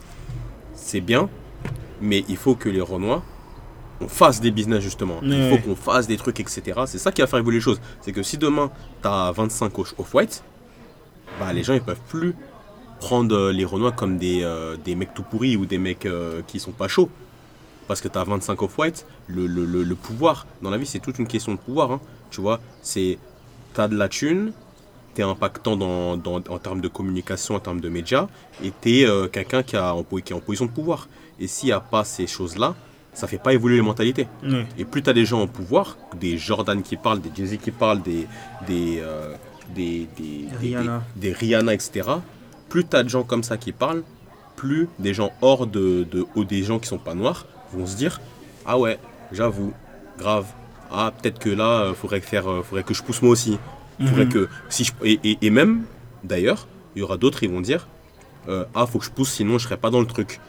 c'est 0.74 1.00
bien, 1.00 1.28
mais 2.00 2.24
il 2.28 2.36
faut 2.36 2.54
que 2.54 2.68
les 2.68 2.80
Renois 2.80 3.22
on 4.00 4.08
fasse 4.08 4.40
des 4.40 4.50
business 4.50 4.80
justement. 4.82 5.20
Il 5.22 5.48
faut 5.50 5.58
qu'on 5.58 5.76
fasse 5.76 6.08
des 6.08 6.16
trucs, 6.16 6.40
etc. 6.40 6.80
C'est 6.86 6.98
ça 6.98 7.12
qui 7.12 7.20
va 7.20 7.28
faire 7.28 7.38
évoluer 7.38 7.58
les 7.58 7.62
choses. 7.62 7.80
C'est 8.00 8.10
que 8.10 8.24
si 8.24 8.36
demain, 8.36 8.70
tu 9.00 9.08
as 9.08 9.30
25 9.30 9.78
au- 9.78 9.86
off-white, 9.98 10.42
bah, 11.38 11.52
les 11.52 11.62
gens 11.62 11.74
ils 11.74 11.80
peuvent 11.80 12.00
plus 12.08 12.34
prendre 13.04 13.34
euh, 13.36 13.52
les 13.52 13.64
Renois 13.66 13.92
comme 13.92 14.16
des, 14.18 14.40
euh, 14.42 14.76
des 14.82 14.94
mecs 14.94 15.12
tout 15.14 15.22
pourris 15.30 15.56
ou 15.56 15.66
des 15.66 15.78
mecs 15.78 16.06
euh, 16.06 16.40
qui 16.48 16.58
sont 16.58 16.72
pas 16.72 16.88
chauds. 16.88 17.10
Parce 17.86 18.00
que 18.00 18.08
tu 18.08 18.16
as 18.18 18.24
25 18.24 18.62
off-white, 18.62 19.04
le, 19.28 19.46
le, 19.46 19.64
le, 19.66 19.82
le 19.82 19.94
pouvoir, 19.94 20.46
dans 20.62 20.70
la 20.70 20.78
vie 20.78 20.86
c'est 20.86 21.00
toute 21.00 21.18
une 21.18 21.26
question 21.26 21.52
de 21.52 21.58
pouvoir. 21.58 21.92
hein. 21.92 22.00
Tu 22.30 22.40
vois, 22.40 22.58
c'est 22.82 23.18
tu 23.74 23.80
as 23.80 23.88
de 23.88 23.96
la 23.96 24.08
thune, 24.08 24.52
tu 25.14 25.20
es 25.20 25.24
impactant 25.24 25.76
dans, 25.76 26.16
dans- 26.16 26.42
en 26.48 26.58
termes 26.58 26.80
de 26.80 26.88
communication, 26.88 27.54
en 27.56 27.60
termes 27.60 27.80
de 27.82 27.90
médias, 27.90 28.26
et 28.64 28.72
tu 28.82 28.88
es 29.02 29.06
quelqu'un 29.30 29.62
qui, 29.62 29.76
a 29.76 29.94
en 29.94 30.02
qui 30.02 30.32
est 30.32 30.36
en 30.36 30.40
position 30.40 30.64
de 30.66 30.70
pouvoir. 30.70 31.08
Et 31.38 31.46
s'il 31.46 31.66
n'y 31.68 31.72
a 31.72 31.80
pas 31.80 32.04
ces 32.04 32.26
choses-là, 32.26 32.74
ça 33.12 33.26
fait 33.26 33.38
pas 33.46 33.52
évoluer 33.52 33.76
les 33.76 33.82
mentalités. 33.92 34.26
Et 34.78 34.84
plus 34.86 35.02
tu 35.02 35.10
as 35.10 35.12
des 35.12 35.26
gens 35.26 35.42
au 35.42 35.46
pouvoir, 35.46 35.86
des 36.18 36.38
Jordan 36.38 36.80
qui 36.82 36.96
parlent, 36.96 37.20
des 37.20 37.30
Jay-Z 37.36 37.58
qui 37.58 37.70
parlent, 37.70 38.02
des, 38.02 38.26
des, 38.66 39.02
des, 39.76 40.08
des, 40.16 40.46
des- 40.50 40.56
Rihanna. 40.56 41.02
des- 41.16 41.28
des 41.28 41.32
Rihanna, 41.34 41.74
etc., 41.74 41.90
plus 42.74 42.84
tu 42.84 42.96
as 42.96 43.04
de 43.04 43.08
gens 43.08 43.22
comme 43.22 43.44
ça 43.44 43.56
qui 43.56 43.70
parlent, 43.70 44.02
plus 44.56 44.88
des 44.98 45.14
gens 45.14 45.30
hors 45.42 45.68
de, 45.68 46.04
de 46.10 46.26
ou 46.34 46.42
des 46.44 46.64
gens 46.64 46.80
qui 46.80 46.88
sont 46.88 46.98
pas 46.98 47.14
noirs 47.14 47.46
vont 47.72 47.86
se 47.86 47.94
dire 47.96 48.20
Ah 48.66 48.76
ouais, 48.80 48.98
j'avoue, 49.30 49.72
grave. 50.18 50.46
Ah, 50.90 51.12
peut-être 51.16 51.38
que 51.38 51.50
là, 51.50 51.82
euh, 51.82 51.94
faudrait, 51.94 52.20
faire, 52.20 52.50
euh, 52.50 52.62
faudrait 52.64 52.82
que 52.82 52.92
je 52.92 53.04
pousse 53.04 53.22
moi 53.22 53.30
aussi. 53.30 53.58
Faudrait 54.04 54.24
Mhm. 54.24 54.32
que, 54.32 54.48
si 54.68 54.82
je, 54.82 54.92
et, 55.04 55.20
et- 55.22 55.38
et 55.40 55.50
même, 55.50 55.84
d'ailleurs, 56.24 56.66
il 56.96 56.98
y 56.98 57.02
aura 57.02 57.16
d'autres, 57.16 57.44
ils 57.44 57.50
vont 57.50 57.60
dire 57.60 57.86
euh, 58.48 58.64
Ah, 58.74 58.86
faut 58.86 58.98
que 58.98 59.04
je 59.04 59.10
pousse, 59.12 59.30
sinon 59.30 59.56
je 59.58 59.64
serai 59.68 59.76
pas 59.76 59.90
dans 59.90 60.00
le 60.00 60.06
truc. 60.06 60.40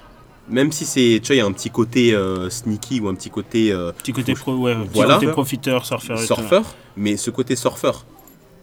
Même 0.50 0.72
si 0.72 0.86
c'est, 0.86 1.20
tu 1.22 1.28
vois, 1.28 1.36
il 1.36 1.40
y 1.40 1.42
a 1.42 1.46
un 1.46 1.52
petit 1.52 1.70
côté 1.70 2.16
euh, 2.16 2.50
sneaky 2.50 3.02
ou 3.02 3.08
un 3.08 3.14
petit 3.14 3.30
côté 3.30 3.72
euh, 3.72 3.92
Petit 3.92 4.14
côté, 4.14 4.34
pro, 4.34 4.56
ouais, 4.56 4.74
petit 4.76 4.90
Voilà. 4.96 5.14
côté 5.20 5.28
profiteur, 5.28 5.86
surfeur. 5.86 6.18
surfeur, 6.20 6.76
mais 6.98 7.18
ce 7.18 7.30
côté 7.30 7.56
surfeur, 7.56 8.04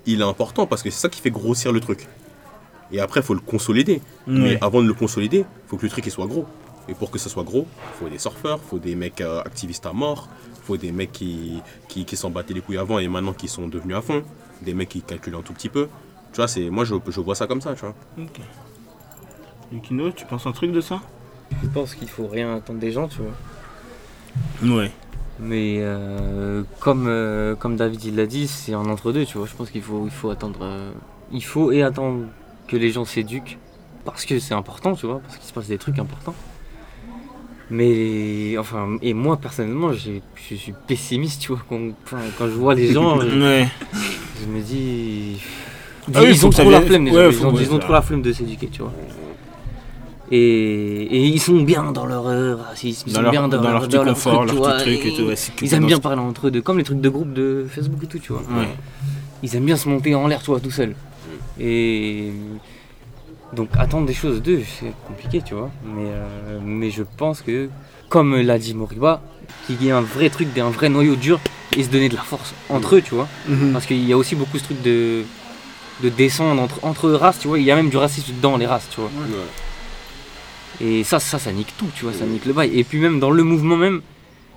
il 0.07 0.21
est 0.21 0.25
important 0.25 0.67
parce 0.67 0.83
que 0.83 0.91
c'est 0.91 0.99
ça 1.01 1.09
qui 1.09 1.21
fait 1.21 1.31
grossir 1.31 1.71
le 1.71 1.79
truc. 1.79 2.09
Et 2.93 3.01
après, 3.01 3.21
il 3.21 3.23
faut 3.23 3.35
le 3.35 3.41
consolider. 3.41 4.01
Mais 4.27 4.59
avant 4.63 4.83
de 4.83 4.87
le 4.87 4.95
consolider, 4.95 5.39
il 5.39 5.69
faut 5.69 5.77
que 5.77 5.85
le 5.85 5.91
truc 5.91 6.07
il 6.07 6.13
soit 6.13 6.27
gros. 6.27 6.47
Et 6.89 6.95
pour 6.95 7.11
que 7.13 7.19
ça 7.19 7.29
soit 7.29 7.45
gros, 7.45 7.67
il 7.69 7.99
faut 7.99 8.09
des 8.09 8.19
surfeurs, 8.19 8.59
il 8.65 8.69
faut 8.69 8.79
des 8.81 8.97
mecs 8.97 9.21
euh, 9.21 9.41
activistes 9.41 9.87
à 9.87 9.93
mort, 9.93 10.29
il 10.57 10.63
faut 10.65 10.77
des 10.77 10.91
mecs 10.91 11.13
qui, 11.13 11.61
qui, 11.87 12.05
qui 12.05 12.17
s'en 12.17 12.29
battaient 12.31 12.55
les 12.55 12.61
couilles 12.61 12.79
avant 12.79 12.99
et 12.99 13.07
maintenant 13.07 13.33
qui 13.33 13.47
sont 13.47 13.69
devenus 13.69 13.97
à 13.97 14.03
fond, 14.03 14.25
des 14.63 14.75
mecs 14.75 14.89
qui 14.89 15.01
calculent 15.01 15.37
un 15.37 15.43
tout 15.43 15.53
petit 15.53 15.69
peu. 15.69 15.87
Tu 16.33 16.37
vois, 16.39 16.49
c'est, 16.49 16.71
moi 16.71 16.85
je, 16.85 16.97
je 17.09 17.21
vois 17.21 17.37
ça 17.37 17.47
comme 17.47 17.61
ça, 17.61 17.75
tu 17.75 17.83
vois. 17.83 17.95
Ok. 18.19 18.41
Yukino, 19.73 20.11
tu 20.11 20.27
penses 20.27 20.45
un 20.47 20.51
truc 20.51 20.73
de 20.73 20.81
ça? 20.81 21.01
Je 21.63 21.69
pense 21.69 21.95
qu'il 21.95 22.09
faut 22.09 22.27
rien 22.27 22.57
attendre 22.57 22.81
des 22.81 22.91
gens, 22.91 23.07
tu 23.07 23.21
vois. 24.61 24.77
Ouais. 24.77 24.91
Mais 25.39 25.77
euh, 25.79 26.65
comme, 26.81 27.07
euh, 27.07 27.55
comme 27.55 27.77
David 27.77 28.03
il 28.05 28.17
l'a 28.17 28.27
dit, 28.27 28.49
c'est 28.49 28.75
un 28.75 28.87
entre-deux, 28.87 29.25
tu 29.25 29.39
vois. 29.39 29.47
Je 29.47 29.55
pense 29.55 29.71
qu'il 29.71 29.83
faut, 29.83 30.07
il 30.07 30.11
faut 30.11 30.31
attendre. 30.31 30.59
euh, 30.63 30.91
il 31.31 31.45
faut 31.45 31.71
et 31.71 31.83
attendre 31.85 32.25
que 32.73 32.77
les 32.79 32.91
gens 32.91 33.05
s'éduquent. 33.05 33.59
Parce 34.05 34.25
que 34.25 34.39
c'est 34.41 34.55
important, 34.55 34.95
tu 34.97 35.07
vois, 35.07 35.21
parce 35.21 35.37
qu'il 35.37 35.47
se 35.47 35.53
passe 35.53 35.69
des 35.69 35.79
trucs 35.79 35.99
importants. 35.99 36.35
Mais 37.71 38.57
enfin, 38.59 38.97
et 39.01 39.15
moi 39.15 39.37
personnellement, 39.37 39.93
je 39.93 40.21
suis 40.37 40.75
pessimiste, 40.89 41.41
tu 41.43 41.53
vois. 41.53 41.63
Quand, 41.69 41.81
je 42.41 42.47
vois 42.47 42.75
les 42.75 42.93
gens, 42.93 43.21
je, 43.21 43.27
Ouais. 43.39 43.69
je 44.41 44.47
me 44.47 44.61
dis. 44.61 45.41
Ah 46.15 46.21
oui, 46.23 46.31
ils 46.33 46.45
ont 46.47 46.51
trop 46.51 46.71
la 46.71 46.81
flemme, 46.83 47.05
ouais, 47.05 47.11
Ils 47.31 47.47
ont, 47.47 47.57
ils 47.57 47.79
trop 47.79 47.93
la 47.93 48.03
flemme 48.03 48.23
de 48.23 48.33
s'éduquer, 48.33 48.67
tu 48.67 48.83
vois. 48.83 48.93
Et, 50.33 50.39
et 50.39 51.25
ils 51.27 51.41
sont 51.41 51.61
bien 51.63 51.93
dans 51.93 52.07
leur 52.07 52.25
racisme, 52.59 53.05
ils 53.07 53.13
Dans 53.13 53.19
sont 53.19 53.23
leur, 53.23 53.31
bien 53.33 53.49
dans 53.49 53.61
dans, 53.63 53.71
leur 53.71 53.87
petit 53.87 53.99
confort, 53.99 54.47
truc, 54.47 54.49
tu 54.49 54.55
leur 54.57 54.65
vois, 54.65 54.77
petit 54.79 54.85
truc 54.97 55.05
et 55.05 55.09
et- 55.09 55.17
tout. 55.17 55.23
ouais, 55.29 55.37
c'est 55.37 55.55
que 55.55 55.65
ils 55.65 55.75
aiment 55.75 55.87
bien 55.87 55.99
parler 56.01 56.21
entre 56.23 56.47
eux, 56.49 56.51
de, 56.51 56.61
comme 56.61 56.79
les 56.79 56.85
trucs 56.85 57.01
de 57.03 57.09
groupe 57.11 57.33
de 57.35 57.67
Facebook 57.69 58.03
et 58.03 58.07
tout, 58.07 58.19
tu 58.19 58.33
vois. 58.33 58.43
Ils 59.43 59.55
aiment 59.57 59.65
bien 59.67 59.77
se 59.77 59.89
monter 59.89 60.15
en 60.15 60.27
l'air, 60.27 60.41
tu 60.41 60.47
vois, 60.51 60.59
tout 60.61 60.71
seul. 60.71 60.95
Et 61.61 62.33
Donc 63.53 63.69
attendre 63.79 64.07
des 64.07 64.15
choses 64.15 64.41
d'eux, 64.43 64.63
c'est 64.81 64.93
compliqué, 65.07 65.43
tu 65.43 65.55
vois. 65.55 65.71
Mais, 65.85 66.07
euh, 66.07 66.59
mais 66.63 66.91
je 66.91 67.03
pense 67.03 67.43
que, 67.43 67.69
comme 68.09 68.35
l'a 68.41 68.59
dit 68.59 68.75
Moriba, 68.75 69.21
qu'il 69.67 69.83
y 69.83 69.89
ait 69.89 69.93
un 69.93 70.01
vrai 70.01 70.31
truc, 70.31 70.49
un 70.59 70.71
vrai 70.71 70.89
noyau 70.89 71.17
dur 71.17 71.39
et 71.77 71.83
se 71.83 71.89
donner 71.91 72.09
de 72.09 72.17
la 72.17 72.23
force 72.23 72.55
entre 72.69 72.97
eux, 72.97 73.03
tu 73.03 73.15
vois. 73.15 73.29
Mhm. 73.49 73.73
Parce 73.73 73.87
qu'il 73.87 74.07
y 74.07 74.13
a 74.13 74.17
aussi 74.17 74.35
beaucoup 74.35 74.59
ce 74.59 74.65
truc 74.65 74.81
de, 74.83 75.23
de 76.03 76.09
descendre 76.09 76.61
entre, 76.63 76.85
entre 76.85 77.11
races, 77.11 77.39
tu 77.41 77.49
vois. 77.49 77.59
Il 77.59 77.65
y 77.65 77.71
a 77.71 77.77
même 77.77 77.91
du 77.91 77.97
racisme 77.97 78.33
dans 78.41 78.57
les 78.57 78.67
races, 78.67 78.89
tu 78.91 79.01
vois. 79.01 79.11
Ouais. 79.11 80.87
Et 80.87 81.05
ça, 81.05 81.21
ça, 81.21 81.39
ça 81.39 81.53
nique 81.53 81.75
tout, 81.77 81.89
tu 81.95 82.05
vois, 82.05 82.15
ça 82.15 82.25
nique 82.25 82.47
le 82.47 82.55
bail. 82.55 82.79
Et 82.79 82.85
puis 82.85 82.99
même 82.99 83.21
dans 83.21 83.31
le 83.31 83.43
mouvement 83.43 83.77
même, 83.77 84.01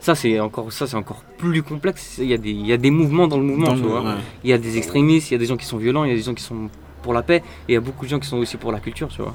ça 0.05 0.13
c'est 0.13 0.39
encore, 0.39 0.71
ça 0.71 0.85
c'est 0.85 0.95
encore 0.97 1.23
plus 1.39 1.63
complexe. 1.63 2.17
Il 2.19 2.27
y, 2.27 2.33
a 2.33 2.37
des, 2.37 2.51
il 2.51 2.67
y 2.67 2.73
a 2.73 2.77
des 2.77 2.91
mouvements 2.91 3.27
dans 3.27 3.37
le 3.39 3.43
mouvement, 3.43 3.69
Dans 3.69 3.75
tu 3.75 3.81
le- 3.81 3.87
vois. 3.87 4.01
ouais. 4.03 4.21
Il 4.43 4.49
y 4.51 4.53
a 4.53 4.59
des 4.59 4.77
extrémistes, 4.77 5.31
il 5.31 5.33
y 5.33 5.35
a 5.35 5.39
des 5.39 5.47
gens 5.47 5.57
qui 5.57 5.65
sont 5.65 5.77
violents, 5.77 6.03
il 6.03 6.09
y 6.09 6.13
a 6.13 6.15
des 6.15 6.21
gens 6.21 6.35
qui 6.35 6.43
sont 6.43 6.69
pour 7.01 7.13
la 7.13 7.23
paix, 7.23 7.37
et 7.67 7.71
il 7.71 7.73
y 7.73 7.77
a 7.77 7.81
beaucoup 7.81 8.05
de 8.05 8.09
gens 8.11 8.19
qui 8.19 8.27
sont 8.27 8.37
aussi 8.37 8.57
pour 8.57 8.71
la 8.71 8.79
culture, 8.79 9.07
tu 9.07 9.21
vois. 9.23 9.33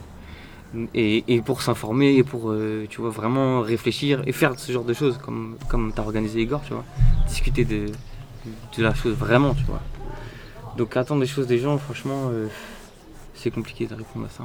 Et, 0.95 1.25
et 1.27 1.41
pour 1.43 1.63
s'informer, 1.63 2.15
et 2.15 2.23
pour, 2.23 2.43
euh, 2.53 2.87
tu 2.89 3.01
vois, 3.01 3.11
vraiment 3.11 3.61
réfléchir 3.63 4.23
et 4.29 4.33
faire 4.33 4.57
ce 4.57 4.71
genre 4.71 4.85
de 4.85 4.95
choses, 4.95 5.19
comme, 5.19 5.57
comme 5.69 5.93
tu 5.93 6.01
as 6.01 6.05
organisé 6.05 6.41
Igor, 6.43 6.63
tu 6.65 6.73
vois. 6.73 6.85
Discuter 7.27 7.65
de, 7.65 7.87
de 8.77 8.83
la 8.83 8.95
chose 8.95 9.15
vraiment, 9.15 9.55
tu 9.55 9.65
vois. 9.65 9.81
Donc 10.77 10.97
attendre 10.97 11.21
des 11.21 11.27
choses 11.27 11.49
des 11.49 11.59
gens, 11.59 11.77
franchement, 11.79 12.29
euh, 12.31 12.47
c'est 13.35 13.51
compliqué 13.51 13.87
de 13.89 13.95
répondre 13.97 14.27
à 14.27 14.29
ça. 14.29 14.45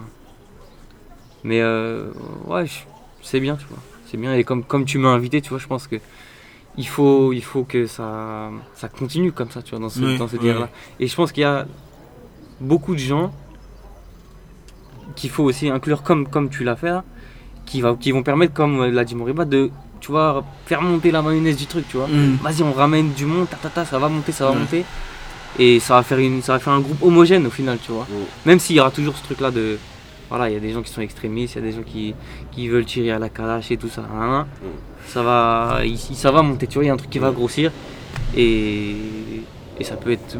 Mais 1.43 1.61
euh, 1.61 2.09
ouais, 2.47 2.65
c'est 3.21 3.39
bien, 3.39 3.55
tu 3.55 3.65
vois. 3.69 3.77
C'est 4.05 4.17
bien, 4.17 4.33
et 4.35 4.43
comme, 4.43 4.63
comme 4.63 4.85
tu 4.85 4.97
m'as 4.97 5.09
invité, 5.09 5.41
tu 5.41 5.49
vois, 5.49 5.59
je 5.59 5.67
pense 5.67 5.87
que 5.87 5.95
il 6.77 6.87
faut, 6.87 7.31
il 7.33 7.43
faut 7.43 7.63
que 7.63 7.87
ça, 7.87 8.49
ça 8.75 8.89
continue 8.89 9.31
comme 9.31 9.49
ça, 9.49 9.61
tu 9.61 9.71
vois, 9.71 9.79
dans 9.79 9.89
ce, 9.89 9.99
Ouais, 10.01 10.17
dans 10.17 10.27
ce 10.27 10.33
ouais. 10.33 10.39
délire-là. 10.39 10.69
Et 10.99 11.07
je 11.07 11.15
pense 11.15 11.31
qu'il 11.31 11.41
y 11.41 11.45
a 11.45 11.65
beaucoup 12.59 12.93
de 12.93 12.99
gens 12.99 13.31
qu'il 15.15 15.29
faut 15.29 15.43
aussi 15.43 15.69
inclure 15.69 16.03
comme, 16.03 16.27
comme 16.27 16.49
tu 16.49 16.63
l'as 16.63 16.75
fait, 16.75 16.89
là, 16.89 17.03
qui, 17.65 17.81
va, 17.81 17.95
qui 17.99 18.11
vont 18.11 18.23
permettre, 18.23 18.53
comme 18.53 18.79
euh, 18.81 18.91
l'a 18.91 19.05
dit 19.05 19.15
Moriba, 19.15 19.45
de 19.45 19.71
tu 20.01 20.11
vois, 20.11 20.43
faire 20.65 20.81
monter 20.81 21.09
la 21.09 21.21
mayonnaise 21.21 21.57
du 21.57 21.65
truc, 21.65 21.87
tu 21.87 21.97
vois. 21.97 22.07
Mhm. 22.07 22.37
Vas-y, 22.43 22.61
on 22.61 22.73
ramène 22.73 23.11
du 23.13 23.25
monde, 23.25 23.49
ta, 23.49 23.55
ta, 23.57 23.69
ta, 23.69 23.85
ça 23.85 23.97
va 23.97 24.07
monter, 24.09 24.31
ça 24.31 24.45
va 24.45 24.53
monter. 24.53 24.83
Et 25.57 25.79
ça 25.79 25.95
va, 25.95 26.03
faire 26.03 26.19
une, 26.19 26.41
ça 26.41 26.53
va 26.53 26.59
faire 26.59 26.73
un 26.73 26.81
groupe 26.81 27.01
homogène 27.01 27.47
au 27.47 27.49
final, 27.49 27.79
tu 27.81 27.91
vois. 27.91 28.05
Même 28.45 28.59
s'il 28.59 28.75
y 28.75 28.79
aura 28.81 28.91
toujours 28.91 29.15
ce 29.17 29.23
truc-là 29.23 29.51
de. 29.51 29.77
Voilà, 30.29 30.49
il 30.49 30.53
y 30.53 30.57
a 30.57 30.59
des 30.59 30.71
gens 30.71 30.81
qui 30.81 30.91
sont 30.91 31.01
extrémistes, 31.01 31.55
il 31.55 31.63
y 31.63 31.67
a 31.67 31.69
des 31.71 31.75
gens 31.77 31.83
qui, 31.83 32.15
qui 32.51 32.67
veulent 32.67 32.85
tirer 32.85 33.11
à 33.11 33.19
la 33.19 33.29
calache 33.29 33.69
et 33.71 33.77
tout 33.77 33.89
ça. 33.89 34.03
hein. 34.11 34.47
Ça, 35.07 35.21
va, 35.21 35.81
ça 36.13 36.31
va 36.31 36.41
monter, 36.41 36.65
tu 36.67 36.75
vois, 36.75 36.83
il 36.83 36.87
y 36.87 36.89
a 36.89 36.93
un 36.93 36.97
truc 36.97 37.11
qui 37.11 37.19
va 37.19 37.31
grossir. 37.31 37.71
Et, 38.35 38.95
et 39.79 39.83
ça 39.83 39.95
peut 39.95 40.11
être 40.11 40.37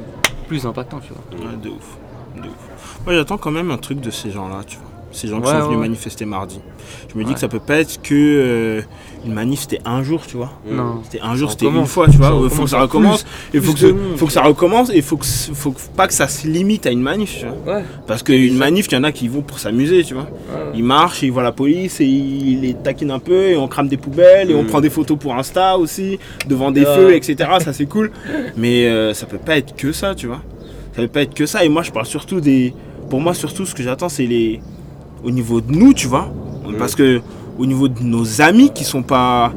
plus 0.47 0.65
impactant, 0.65 0.99
tu 0.99 1.11
vois. 1.13 1.47
Ouais, 1.51 1.55
de 1.57 1.69
ouf. 1.69 1.97
De 2.35 2.47
ouf. 2.47 2.99
Moi, 3.05 3.13
j'attends 3.15 3.37
quand 3.37 3.51
même 3.51 3.71
un 3.71 3.77
truc 3.77 3.99
de 3.99 4.09
ces 4.09 4.31
gens-là, 4.31 4.63
tu 4.65 4.77
vois. 4.77 4.85
Ces 5.11 5.27
gens 5.29 5.39
qui 5.39 5.47
Ouais, 5.47 5.59
sont 5.59 5.67
venus 5.67 5.79
manifester 5.79 6.25
mardi. 6.25 6.59
Je 7.13 7.17
me 7.17 7.23
dis 7.23 7.33
que 7.33 7.39
ça 7.39 7.47
peut 7.47 7.59
pas 7.59 7.77
être 7.77 8.01
que 8.01 8.13
euh, 8.13 8.81
une 9.25 9.33
manif, 9.33 9.61
c'était 9.61 9.81
un 9.85 10.03
jour, 10.03 10.21
tu 10.27 10.37
vois. 10.37 10.51
Non. 10.69 11.01
C'était 11.03 11.21
un 11.23 11.35
jour, 11.35 11.51
c'était 11.51 11.65
une 11.67 11.85
fois, 11.85 12.07
tu 12.07 12.17
vois. 12.17 12.37
Il 12.43 12.49
faut 12.49 12.63
que 12.63 12.69
ça 12.69 12.79
recommence. 12.81 13.25
Il 13.53 13.61
faut, 13.61 13.73
que, 13.73 13.95
faut 14.17 14.25
que 14.27 14.31
ça 14.31 14.43
recommence 14.43 14.89
et 14.93 15.01
faut 15.01 15.17
que, 15.17 15.25
ce- 15.25 15.51
faut 15.51 15.71
que- 15.71 15.79
pas 15.95 16.07
que 16.07 16.13
ça 16.13 16.27
se 16.27 16.47
limite 16.47 16.85
à 16.85 16.91
une 16.91 17.01
manif, 17.01 17.39
tu 17.39 17.45
vois. 17.45 17.75
Ouais. 17.77 17.83
Parce 18.07 18.23
qu'une 18.23 18.55
manif, 18.57 18.87
il 18.91 18.93
y 18.93 18.97
en 18.97 19.03
a 19.03 19.11
qui 19.11 19.27
vont 19.27 19.41
pour 19.41 19.59
s'amuser, 19.59 20.03
tu 20.03 20.13
vois. 20.13 20.23
ouais. 20.23 20.71
Ils 20.75 20.83
marchent, 20.83 21.23
ils 21.23 21.31
voient 21.31 21.43
la 21.43 21.51
police 21.51 21.99
et 22.01 22.05
ils 22.05 22.61
les 22.61 22.73
taquinent 22.73 23.11
un 23.11 23.19
peu 23.19 23.49
et 23.49 23.57
on 23.57 23.67
crame 23.67 23.87
des 23.87 23.97
poubelles 23.97 24.51
et 24.51 24.55
on 24.55 24.63
Mm. 24.63 24.67
prend 24.67 24.81
des 24.81 24.89
photos 24.89 25.17
pour 25.17 25.35
Insta 25.35 25.77
aussi, 25.77 26.19
devant 26.47 26.71
des 26.71 26.81
Ouais. 26.85 26.95
feux, 26.95 27.13
etc. 27.15 27.49
Ça 27.63 27.73
c'est 27.73 27.85
cool. 27.85 28.11
Mais 28.57 28.87
euh, 28.87 29.13
ça 29.13 29.25
peut 29.25 29.37
pas 29.37 29.57
être 29.57 29.75
que 29.75 29.91
ça, 29.91 30.13
tu 30.15 30.27
vois. 30.27 30.41
Ça 30.95 31.01
peut 31.01 31.07
pas 31.07 31.21
être 31.21 31.33
que 31.33 31.45
ça. 31.45 31.63
Et 31.65 31.69
moi 31.69 31.81
je 31.83 31.91
parle 31.91 32.05
surtout 32.05 32.39
des. 32.41 32.73
Pour 33.09 33.21
moi 33.21 33.33
surtout 33.33 33.65
ce 33.65 33.73
que 33.75 33.83
j'attends 33.83 34.09
c'est 34.09 34.25
les. 34.25 34.59
Au 35.23 35.31
niveau 35.31 35.59
de 35.61 35.71
nous, 35.71 35.93
tu 35.93 36.07
vois. 36.07 36.31
Parce 36.77 36.95
que 36.95 37.21
au 37.57 37.65
niveau 37.65 37.87
de 37.87 38.01
nos 38.03 38.41
amis 38.41 38.71
qui 38.73 38.83
sont 38.83 39.03
pas. 39.03 39.51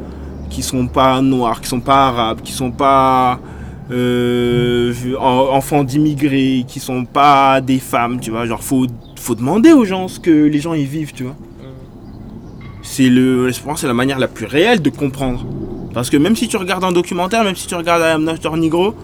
qui 0.51 0.63
sont 0.63 0.87
pas 0.89 1.21
noirs, 1.21 1.61
qui 1.61 1.69
sont 1.69 1.81
pas 1.81 2.09
arabes, 2.09 2.41
qui 2.43 2.53
sont 2.53 2.71
pas. 2.71 3.39
euh, 3.91 4.93
en- 5.19 5.49
enfants 5.57 5.83
d'immigrés, 5.85 6.65
qui 6.69 6.79
sont 6.81 7.05
pas 7.07 7.61
des 7.63 7.79
femmes, 7.79 8.21
tu 8.21 8.31
vois. 8.31 8.45
Genre 8.47 8.63
faut, 8.63 8.87
faut 9.17 9.35
demander 9.35 9.73
aux 9.73 9.85
gens 9.87 10.09
ce 10.09 10.21
que 10.21 10.31
les 10.31 10.61
gens 10.61 10.75
y 10.75 10.85
vivent, 10.85 11.13
tu 11.15 11.23
vois. 11.25 11.37
C'est 12.83 13.09
le, 13.09 13.51
je 13.51 13.61
pense 13.61 13.81
c'est 13.81 13.87
la 13.87 13.95
manière 13.95 14.19
la 14.19 14.29
plus 14.29 14.47
réelle 14.47 14.81
de 14.83 14.91
comprendre. 14.91 15.45
Parce 15.95 16.11
que 16.11 16.17
même 16.17 16.37
si 16.37 16.49
tu 16.49 16.57
regardes 16.57 16.85
un 16.85 16.93
documentaire, 16.93 17.45
même 17.45 17.57
si 17.57 17.67
tu 17.67 17.75
regardes 17.75 18.03
I 18.03 18.13
Am 18.13 18.25
Not 18.25 18.37
Your 18.45 18.57
Negro, 18.57 18.95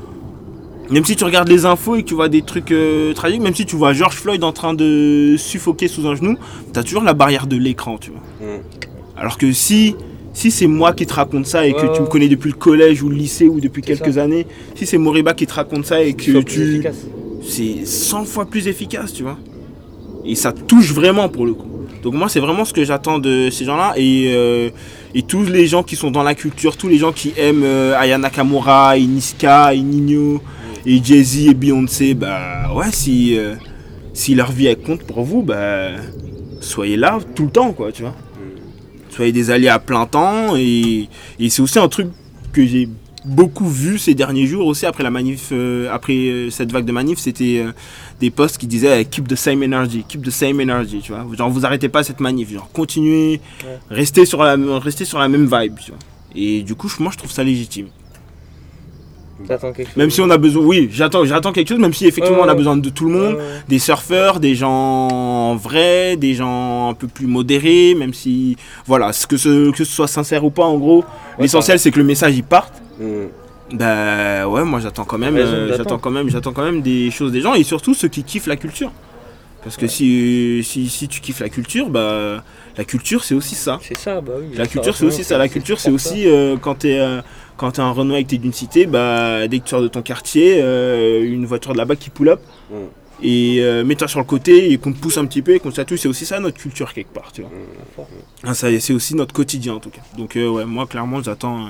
même 0.90 1.04
si 1.04 1.16
tu 1.16 1.24
regardes 1.24 1.48
les 1.48 1.64
infos 1.66 1.96
et 1.96 2.02
que 2.02 2.08
tu 2.08 2.14
vois 2.14 2.28
des 2.28 2.42
trucs 2.42 2.70
euh, 2.70 3.12
tragiques, 3.14 3.40
même 3.40 3.54
si 3.54 3.64
tu 3.66 3.76
vois 3.76 3.92
George 3.94 4.16
Floyd 4.16 4.44
en 4.44 4.52
train 4.52 4.74
de 4.74 5.34
suffoquer 5.38 5.88
sous 5.88 6.06
un 6.06 6.14
genou, 6.14 6.36
t'as 6.72 6.82
toujours 6.82 7.02
la 7.04 7.14
barrière 7.14 7.46
de 7.46 7.56
l'écran, 7.56 7.96
tu 7.98 8.10
vois. 8.10 8.20
Alors 9.24 9.38
que 9.38 9.50
si, 9.52 9.96
si 10.34 10.50
c'est 10.50 10.66
moi 10.66 10.92
qui 10.92 11.06
te 11.06 11.14
raconte 11.14 11.46
ça 11.46 11.66
et 11.66 11.72
que 11.72 11.86
Ouais, 11.86 11.92
tu 11.94 12.02
me 12.02 12.06
connais 12.06 12.28
depuis 12.28 12.50
le 12.50 12.56
collège 12.58 13.02
ou 13.02 13.08
le 13.08 13.16
lycée 13.16 13.46
ou 13.48 13.58
depuis 13.58 13.80
quelques 13.80 14.12
ça. 14.12 14.22
années, 14.24 14.46
si 14.74 14.84
c'est 14.84 14.98
Moriba 14.98 15.32
qui 15.32 15.46
te 15.46 15.54
raconte 15.54 15.86
ça 15.86 16.02
et 16.02 16.12
que 16.12 16.40
tu, 16.40 16.82
c'est 17.42 17.86
100 17.86 18.26
fois 18.26 18.44
plus 18.44 18.68
efficace, 18.68 19.14
tu 19.14 19.22
vois. 19.22 19.38
Et 20.26 20.34
ça 20.34 20.52
touche 20.52 20.92
vraiment 20.92 21.30
pour 21.30 21.46
le 21.46 21.54
coup. 21.54 21.68
Donc 22.02 22.12
moi, 22.12 22.28
c'est 22.28 22.38
vraiment 22.38 22.66
ce 22.66 22.74
que 22.74 22.84
j'attends 22.84 23.18
de 23.18 23.48
ces 23.50 23.64
gens-là. 23.64 23.94
Et, 23.96 24.34
euh, 24.34 24.68
et 25.14 25.22
tous 25.22 25.44
les 25.44 25.66
gens 25.66 25.82
qui 25.82 25.96
sont 25.96 26.10
dans 26.10 26.22
la 26.22 26.34
culture, 26.34 26.76
tous 26.76 26.88
les 26.88 26.98
gens 26.98 27.12
qui 27.12 27.32
aiment 27.38 27.62
euh, 27.64 27.98
Aya 27.98 28.18
Nakamura, 28.18 28.98
et 28.98 29.06
Niska, 29.06 29.72
et 29.72 29.80
Nino, 29.80 30.42
et 30.84 31.02
Jay-Z, 31.02 31.48
et 31.48 31.54
Beyoncé, 31.54 32.12
bah 32.12 32.74
ouais, 32.76 32.92
si, 32.92 33.38
euh, 33.38 33.54
si 34.12 34.34
leur 34.34 34.52
vie 34.52 34.66
elle 34.66 34.76
compte 34.82 35.02
pour 35.04 35.22
vous, 35.22 35.40
bah 35.40 35.92
soyez 36.60 36.98
là 36.98 37.20
tout 37.34 37.44
le 37.44 37.50
temps, 37.50 37.72
quoi, 37.72 37.90
tu 37.90 38.02
vois. 38.02 38.14
Soyez 39.14 39.32
des 39.32 39.50
alliés 39.50 39.68
à 39.68 39.78
plein 39.78 40.06
temps. 40.06 40.56
Et, 40.56 41.08
et 41.38 41.50
c'est 41.50 41.62
aussi 41.62 41.78
un 41.78 41.88
truc 41.88 42.08
que 42.52 42.64
j'ai 42.66 42.88
beaucoup 43.24 43.66
vu 43.68 43.98
ces 43.98 44.14
derniers 44.14 44.46
jours 44.46 44.66
aussi 44.66 44.84
après 44.84 45.02
la 45.02 45.10
manif 45.10 45.48
euh, 45.50 45.88
après 45.90 46.12
euh, 46.12 46.50
cette 46.50 46.70
vague 46.70 46.84
de 46.84 46.92
manif 46.92 47.18
c'était 47.18 47.62
euh, 47.64 47.72
des 48.20 48.30
posts 48.30 48.58
qui 48.58 48.66
disaient 48.66 49.00
euh, 49.00 49.04
keep 49.10 49.26
the 49.26 49.34
same 49.34 49.62
energy 49.62 50.04
keep 50.06 50.20
the 50.22 50.28
same 50.30 50.60
energy 50.60 51.00
tu 51.02 51.10
vois 51.12 51.24
genre 51.34 51.48
vous 51.48 51.64
arrêtez 51.64 51.88
pas 51.88 52.02
cette 52.04 52.20
manif 52.20 52.52
genre 52.52 52.68
continuez 52.70 53.40
Ouais. 53.64 53.78
restez 53.88 54.26
sur 54.26 54.42
la 54.42 54.56
restez 54.78 55.06
sur 55.06 55.18
la 55.18 55.28
même 55.30 55.44
vibe 55.50 55.76
tu 55.82 55.90
vois 55.92 56.00
et 56.36 56.60
du 56.62 56.74
coup 56.74 56.90
moi 56.98 57.10
je 57.12 57.16
trouve 57.16 57.30
ça 57.32 57.42
légitime 57.42 57.86
T'attends 59.46 59.72
quelque 59.72 59.88
chose. 59.88 59.96
même 59.96 60.10
si 60.10 60.20
on 60.20 60.30
a 60.30 60.38
besoin 60.38 60.64
oui 60.64 60.88
j'attends 60.92 61.24
j'attends 61.24 61.52
quelque 61.52 61.68
chose 61.68 61.80
même 61.80 61.92
si 61.92 62.06
effectivement 62.06 62.42
on 62.42 62.48
a 62.48 62.54
besoin 62.54 62.76
de 62.76 62.88
tout 62.88 63.06
le 63.06 63.12
monde 63.12 63.38
des 63.68 63.78
surfeurs, 63.78 64.40
des 64.40 64.54
gens 64.54 65.56
vrais, 65.56 66.16
des 66.16 66.34
gens 66.34 66.90
un 66.90 66.94
peu 66.94 67.06
plus 67.06 67.26
modérés, 67.26 67.94
même 67.94 68.14
si, 68.14 68.56
voilà, 68.86 69.12
ce 69.12 69.26
que, 69.26 69.36
ce, 69.36 69.70
que 69.70 69.84
ce 69.84 69.92
soit 69.92 70.08
sincère 70.08 70.44
ou 70.44 70.50
pas, 70.50 70.64
en 70.64 70.78
gros, 70.78 71.04
l'essentiel 71.38 71.78
c'est 71.78 71.90
que 71.90 71.98
le 71.98 72.04
message 72.04 72.36
il 72.36 72.44
parte. 72.44 72.74
Mm. 73.00 73.04
Bah 73.72 74.46
ouais, 74.46 74.62
moi 74.64 74.78
j'attends 74.80 75.04
quand 75.04 75.18
même, 75.18 75.36
euh, 75.36 75.74
j'attends 75.76 75.98
quand 75.98 76.10
même, 76.10 76.28
j'attends 76.28 76.52
quand 76.52 76.64
même 76.64 76.82
des 76.82 77.10
choses 77.10 77.32
des 77.32 77.40
gens 77.40 77.54
et 77.54 77.64
surtout 77.64 77.94
ceux 77.94 78.08
qui 78.08 78.22
kiffent 78.22 78.46
la 78.46 78.56
culture. 78.56 78.92
Parce 79.64 79.76
que 79.76 79.86
si, 79.86 80.62
si, 80.62 80.88
si 80.88 81.08
tu 81.08 81.20
kiffes 81.20 81.40
la 81.40 81.48
culture, 81.48 81.88
bah 81.88 82.44
la 82.76 82.84
culture 82.84 83.24
c'est 83.24 83.34
aussi 83.34 83.54
ça. 83.54 83.78
C'est 83.82 83.96
ça, 83.96 84.20
bah 84.20 84.34
oui. 84.38 84.54
La 84.56 84.66
culture 84.66 84.94
c'est 84.94 85.06
aussi 85.06 85.24
ça. 85.24 85.38
La 85.38 85.48
culture 85.48 85.80
c'est 85.80 85.90
aussi 85.90 86.28
euh, 86.28 86.56
quand 86.60 86.74
t'es 86.76 86.98
euh, 86.98 87.22
quand 87.56 87.70
t'es 87.72 87.80
un 87.80 87.90
Renoir 87.90 88.18
et 88.18 88.24
que 88.24 88.30
t'es 88.30 88.38
d'une 88.38 88.52
cité, 88.52 88.84
bah 88.86 89.48
dès 89.48 89.58
que 89.60 89.64
tu 89.64 89.70
sors 89.70 89.80
de 89.82 89.88
ton 89.88 90.02
quartier, 90.02 90.58
euh, 90.60 91.24
une 91.24 91.46
voiture 91.46 91.72
de 91.72 91.78
là-bas 91.78 91.96
qui 91.96 92.10
pull 92.10 92.28
up 92.28 92.40
Mm. 92.70 92.74
et 93.22 93.58
euh, 93.60 93.84
mets-toi 93.84 94.08
sur 94.08 94.18
le 94.18 94.24
côté 94.24 94.72
et 94.72 94.78
qu'on 94.78 94.92
te 94.92 94.98
pousse 94.98 95.18
un 95.18 95.26
petit 95.26 95.42
peu 95.42 95.54
et 95.54 95.60
qu'on 95.60 95.70
te 95.70 95.76
chatouille, 95.76 95.98
c'est 95.98 96.08
aussi 96.08 96.24
ça 96.26 96.40
notre 96.40 96.56
culture 96.58 96.92
quelque 96.94 97.12
part, 97.12 97.30
tu 97.32 97.42
vois. 97.42 97.50
Ah, 98.42 98.54
ça, 98.54 98.68
c'est 98.80 98.92
aussi 98.92 99.14
notre 99.14 99.34
quotidien 99.34 99.74
en 99.74 99.80
tout 99.80 99.90
cas. 99.90 100.00
Donc 100.16 100.32
ouais, 100.36 100.64
moi 100.64 100.86
clairement 100.86 101.22
j'attends, 101.22 101.68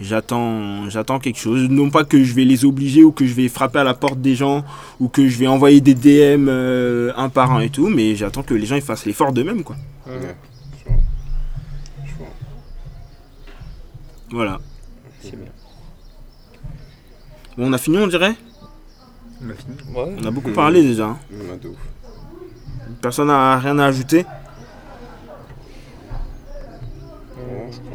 j'attends, 0.00 0.88
j'attends 0.90 1.18
quelque 1.18 1.38
chose. 1.38 1.68
Non 1.68 1.90
pas 1.90 2.04
que 2.04 2.22
je 2.24 2.34
vais 2.34 2.44
les 2.44 2.64
obliger 2.64 3.04
ou 3.04 3.12
que 3.12 3.26
je 3.26 3.34
vais 3.34 3.48
frapper 3.48 3.78
à 3.80 3.84
la 3.84 3.94
porte 3.94 4.20
des 4.20 4.34
gens 4.34 4.64
ou 4.98 5.08
que 5.08 5.28
je 5.28 5.38
vais 5.38 5.46
envoyer 5.46 5.80
des 5.80 5.94
DM 5.94 6.48
euh, 6.48 7.12
un 7.16 7.28
par 7.28 7.52
un 7.52 7.60
et 7.60 7.70
tout, 7.70 7.88
mais 7.88 8.14
j'attends 8.16 8.42
que 8.42 8.54
les 8.54 8.66
gens 8.66 8.76
ils 8.76 8.82
fassent 8.82 9.06
l'effort 9.06 9.32
d'eux-mêmes 9.32 9.62
quoi. 9.62 9.76
Ouais. 10.06 10.12
Ouais. 10.14 10.96
Voilà. 14.30 14.58
C'est 15.22 15.36
bien. 15.36 15.50
Bon, 17.56 17.68
on 17.68 17.72
a 17.72 17.78
fini 17.78 17.98
on 17.98 18.06
dirait? 18.06 18.34
On 19.44 19.50
a 19.50 19.54
fini. 19.54 19.76
Ouais. 19.94 20.16
On 20.22 20.24
a 20.26 20.30
beaucoup 20.30 20.52
parlé 20.52 20.82
déjà. 20.82 21.06
hein. 21.06 21.18
Mm, 21.30 21.58
de 21.62 21.68
ouf. 21.68 21.76
Personne 23.02 23.28
n'a 23.28 23.58
rien 23.58 23.78
à 23.78 23.86
ajouter? 23.86 24.24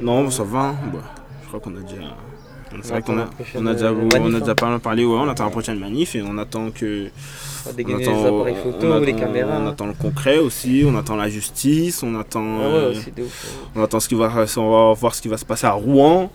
Non, 0.01 0.29
ça 0.29 0.43
va. 0.43 0.59
hein. 0.69 0.75
Bah, 0.93 0.99
crois 1.57 1.71
qu'on 1.71 1.77
a 1.77 1.81
déjà. 1.81 2.01
C'est 2.81 2.89
vrai 2.89 3.01
qu'on 3.01 3.17
a, 3.19 3.29
on 3.55 3.65
a 3.67 3.73
déjà, 3.73 3.85
euh, 3.85 4.09
on 4.19 4.33
a 4.33 4.39
déjà 4.39 4.55
pas 4.55 4.67
mal 4.67 4.79
parlé. 4.79 5.05
Ouais, 5.05 5.15
on 5.17 5.29
attend 5.29 5.45
la 5.45 5.51
prochaine 5.51 5.79
manif 5.79 6.15
et 6.15 6.21
on 6.21 6.37
attend 6.37 6.71
que. 6.71 7.07
On 7.65 7.69
attend, 7.69 7.97
les 7.97 8.07
appareils 8.25 8.55
on 8.65 8.71
photo, 8.71 8.99
les 8.99 9.11
attend- 9.11 9.19
caméras. 9.19 9.59
On 9.61 9.67
attend 9.67 9.85
le 9.87 9.93
concret 9.93 10.39
aussi. 10.39 10.83
On 10.85 10.97
attend 10.97 11.15
la 11.15 11.29
justice. 11.29 12.03
On 12.03 12.19
attend. 12.19 12.43
Ah 12.61 12.67
ouais, 12.67 12.73
euh, 12.75 12.93
on 13.75 13.83
attend 13.83 13.99
ce 13.99 14.09
qui 14.09 14.15
va. 14.15 14.29
On 14.57 14.71
va 14.71 14.93
voir 14.93 15.15
ce 15.15 15.21
qui 15.21 15.27
va 15.29 15.37
se 15.37 15.45
passer 15.45 15.67
à 15.67 15.71
Rouen. 15.71 16.29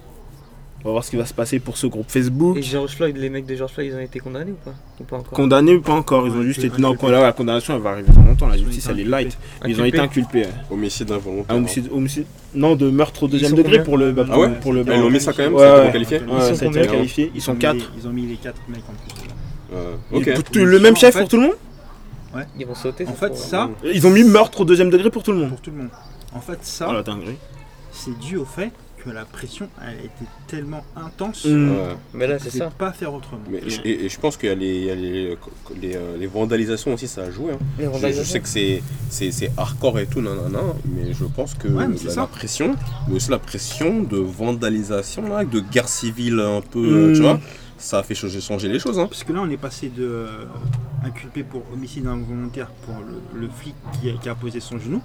On 0.83 0.89
va 0.89 0.93
voir 0.93 1.05
ce 1.05 1.11
qui 1.11 1.17
va 1.17 1.27
se 1.27 1.35
passer 1.35 1.59
pour 1.59 1.77
ce 1.77 1.87
groupe 1.87 2.11
Facebook. 2.11 2.57
Et 2.57 2.63
George 2.63 2.95
Floyd, 2.97 3.15
les 3.19 3.29
mecs 3.29 3.45
de 3.45 3.55
George 3.55 3.73
Floyd, 3.73 3.91
ils 3.93 3.97
ont 3.97 4.01
été 4.01 4.19
condamnés 4.19 4.53
ou 4.53 4.55
pas 4.65 4.75
Ou 4.99 5.05
pas 5.05 5.17
encore 5.19 5.33
Condamnés 5.33 5.75
ou 5.75 5.83
pas 5.83 5.93
encore 5.93 6.27
Ils 6.27 6.33
ont 6.33 6.39
Ouais, 6.39 6.45
juste 6.47 6.65
été. 6.65 6.81
Non, 6.81 6.95
là, 7.03 7.21
la 7.23 7.33
condamnation, 7.33 7.75
elle 7.77 7.83
va 7.83 7.91
arriver 7.91 8.09
dans 8.15 8.23
longtemps. 8.23 8.47
La 8.47 8.57
justice, 8.57 8.89
elle 8.91 9.01
est 9.01 9.05
light. 9.05 9.37
Ils 9.67 9.79
ont 9.81 9.85
été 9.85 9.99
inculpés. 9.99 10.41
ouais. 10.45 10.49
Homicide 10.71 11.11
involontaire. 11.13 11.45
Ah, 11.51 11.57
homicide, 11.57 11.89
homicide- 11.93 12.25
Non, 12.55 12.77
de 12.77 12.89
meurtre 12.91 13.25
au 13.25 13.29
deuxième 13.29 13.53
degré 13.53 13.83
pour 13.83 13.99
le. 13.99 14.13
bah, 14.13 14.25
Ah 14.31 14.39
ouais 14.39 14.49
pour 14.61 14.73
le 14.73 14.81
ils 14.81 14.87
l'ont 15.01 15.11
mis 15.11 15.21
ça 15.21 15.33
quand 15.35 15.43
même 15.43 15.55
Ouais, 15.55 15.61
Ça 15.67 15.83
a 15.83 15.89
été 15.89 15.99
ouais. 15.99 16.23
Ouais, 16.23 16.27
Ils 16.27 16.41
sont 16.41 16.41
ça 16.41 16.51
a 16.51 16.55
été 16.55 16.65
combien 16.67 16.87
qualifié. 16.87 17.33
Ils 17.35 17.43
sont 17.43 17.53
mis 17.53 17.59
4. 17.59 17.75
les- 17.77 17.83
Ils 17.99 18.09
ont 18.09 18.13
mis 18.13 18.27
les 18.27 18.37
4 18.37 18.57
mecs 18.69 18.79
en 18.89 18.93
plus. 19.15 19.77
Euh, 19.77 19.95
Ok. 20.13 20.55
Le 20.57 20.79
même 20.81 20.95
En 20.95 20.97
chef 20.97 21.13
fait- 21.13 21.21
pour 21.21 21.29
tout 21.29 21.37
le 21.37 21.43
monde 21.43 21.57
Ils 22.59 22.67
vont 22.67 22.75
sauter 22.75 23.07
En 23.07 23.13
fait, 23.13 23.37
ça, 23.37 23.69
Ils 23.85 24.07
ont 24.07 24.11
mis 24.11 24.25
meurtre 24.25 24.63
au 24.63 24.65
deuxième 24.65 24.89
degré 24.91 25.11
pour 25.11 25.23
tout 25.23 25.33
le 25.33 25.39
monde. 25.39 25.51
pour 25.51 25.61
tout 25.61 25.71
le 25.71 25.77
monde. 25.77 25.91
En 26.33 26.41
fait, 26.41 26.59
ça, 26.63 26.87
Oh 26.89 26.93
la 26.95 27.03
dinguerie. 27.03 27.37
c'est 27.93 28.19
dû 28.19 28.37
au 28.39 28.45
fait 28.45 28.71
que 29.05 29.11
la 29.11 29.25
pression 29.25 29.69
elle 29.83 29.89
a 29.89 29.93
été 29.93 30.25
tellement 30.47 30.85
intense 30.97 31.45
Mm. 31.47 31.71
Ouais. 31.71 31.77
Mais 32.15 32.27
là, 32.27 32.37
qu'on 32.39 32.45
c'est 32.45 32.55
ne 32.55 32.65
ça. 32.65 32.71
pas 32.71 32.93
faire 32.93 33.13
autrement. 33.15 33.43
Mais 33.51 33.61
je- 33.67 33.81
et, 33.85 34.05
et 34.05 34.09
je 34.09 34.21
pense 34.21 34.37
qu'il 34.37 34.49
y 34.49 34.53
a 34.53 34.55
les, 34.55 34.77
il 34.79 34.85
y 34.85 34.91
a 34.91 34.95
les, 34.95 35.37
les, 35.81 35.97
euh, 35.97 36.17
les 36.19 36.27
vandalisations 36.27 36.95
aussi, 36.95 37.09
ça 37.09 37.23
a 37.23 37.31
joué. 37.31 37.53
hein. 37.53 37.59
Les 37.79 38.13
Je, 38.13 38.23
sais 38.23 38.41
que 38.41 38.49
c'est, 38.49 38.83
c'est, 39.09 39.31
c'est 39.33 39.51
hardcore 39.57 39.99
et 40.01 40.07
tout, 40.07 40.21
nanana, 40.21 40.61
mais 40.85 41.13
je 41.13 41.25
pense 41.25 41.55
que 41.55 41.69
Ouais, 41.69 41.89
mais 41.89 41.97
c'est 41.97 42.09
la, 42.09 42.15
ça. 42.15 42.21
la 42.23 42.27
pression, 42.27 42.77
mais 43.09 43.15
aussi 43.17 43.31
la 43.31 43.39
pression 43.39 44.03
de 44.03 44.19
vandalisation, 44.19 45.29
là, 45.29 45.45
de 45.45 45.61
guerre 45.61 45.89
civile 45.89 46.39
un 46.41 46.61
peu, 46.61 47.11
Mm. 47.11 47.15
tu 47.15 47.21
vois, 47.23 47.41
ça 47.79 48.01
a 48.01 48.03
fait 48.03 48.15
changer, 48.15 48.41
changer 48.41 48.69
les 48.69 48.79
choses. 48.79 48.99
Hein. 48.99 49.07
Parce 49.07 49.25
que 49.25 49.33
là, 49.33 49.41
on 49.43 49.49
est 49.51 49.57
passé 49.57 49.89
de 49.89 50.05
euh, 50.05 50.45
inculpé 51.05 51.43
pour 51.43 51.63
homicide 51.73 52.07
involontaire 52.07 52.69
pour 52.85 52.95
le, 52.99 53.41
le 53.41 53.49
flic 53.49 53.75
qui 54.01 54.11
a, 54.11 54.13
qui 54.15 54.29
a 54.29 54.35
posé 54.35 54.61
son 54.61 54.79
genou 54.79 55.01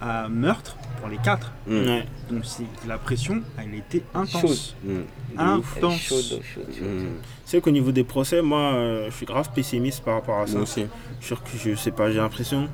à 0.00 0.28
meurtre 0.28 0.76
pour 1.00 1.08
les 1.08 1.16
quatre. 1.18 1.52
Mm. 1.66 1.72
Ouais. 1.86 2.04
Donc 2.30 2.40
c'est 2.44 2.64
la 2.86 2.98
pression, 2.98 3.40
elle 3.58 3.74
était 3.78 4.02
intense. 4.14 4.40
Chaude. 4.40 4.58
Mm. 4.84 5.38
Intense. 5.40 6.00
Chaud, 6.00 6.16
chaud, 6.20 6.40
chaud. 6.54 6.60
Mm. 6.80 6.98
Tu 7.44 7.50
sais 7.50 7.60
qu'au 7.60 7.70
niveau 7.70 7.92
des 7.92 8.04
procès, 8.04 8.42
moi, 8.42 8.72
euh, 8.74 9.06
je 9.10 9.14
suis 9.16 9.26
grave 9.26 9.48
pessimiste 9.54 10.02
par 10.04 10.14
rapport 10.14 10.38
à 10.40 10.46
ça. 10.46 10.54
Moi 10.54 10.62
aussi. 10.62 10.84
Je 11.20 11.26
suis 11.26 11.34
sûr 11.36 11.42
que 11.42 11.50
je 11.70 11.74
sais 11.76 11.90
pas, 11.92 12.10
j'ai 12.10 12.18
l'impression. 12.18 12.68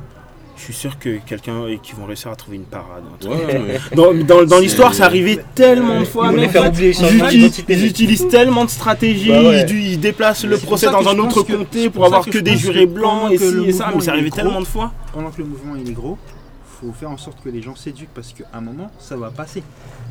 Je 0.57 0.63
suis 0.63 0.73
sûr 0.73 1.01
que 1.01 1.19
quelqu'un 1.27 1.67
et 1.67 1.79
qu'ils 1.81 1.97
vont 1.97 2.05
réussir 2.07 2.31
à 2.31 2.37
trouver 2.37 2.59
une 2.59 2.65
parade. 2.65 3.03
Ouais, 3.25 3.81
Dans, 3.97 4.15
dans, 4.15 4.45
dans 4.45 4.57
C'est- 4.57 4.63
l'histoire, 4.63 4.95
ça 4.95 5.07
arrivait 5.07 5.41
tellement 5.57 5.99
de 5.99 6.05
fois. 6.05 6.31
Ils 6.33 7.85
utilisent, 7.87 8.29
tellement 8.29 8.65
de 8.65 8.71
stratégies, 8.71 9.31
Bah 9.31 9.43
ouais. 9.43 9.67
ils, 9.69 9.93
ils 9.95 10.01
déplacent 10.01 10.45
le 10.45 10.57
c'est 10.57 10.65
procès 10.67 10.87
dans 10.91 11.09
un 11.09 11.19
autre 11.19 11.43
comté 11.43 11.83
c'est 11.85 11.91
pour 11.91 12.05
avoir 12.05 12.25
que 12.25 12.39
des 12.39 12.57
jurés 12.57 12.87
blancs 12.87 13.33
et 13.33 13.39
ça, 13.73 13.91
mais 13.95 14.01
ça 14.01 14.13
arrivait 14.13 14.31
tellement 14.31 14.61
de 14.61 14.67
fois. 14.67 14.93
Pendant 15.13 15.31
que 15.31 15.39
le 15.39 15.45
mouvement 15.49 15.75
il 15.75 15.89
est 15.89 15.93
gros, 15.93 16.19
faut 16.87 16.93
faire 16.93 17.11
en 17.11 17.17
sorte 17.17 17.43
que 17.43 17.49
les 17.49 17.63
gens 17.63 17.75
s'éduquent 17.77 18.13
parce 18.15 18.33
qu'à 18.33 18.45
un 18.53 18.61
moment 18.61 18.91
ça 18.99 19.17
va 19.17 19.31
passer. 19.31 19.63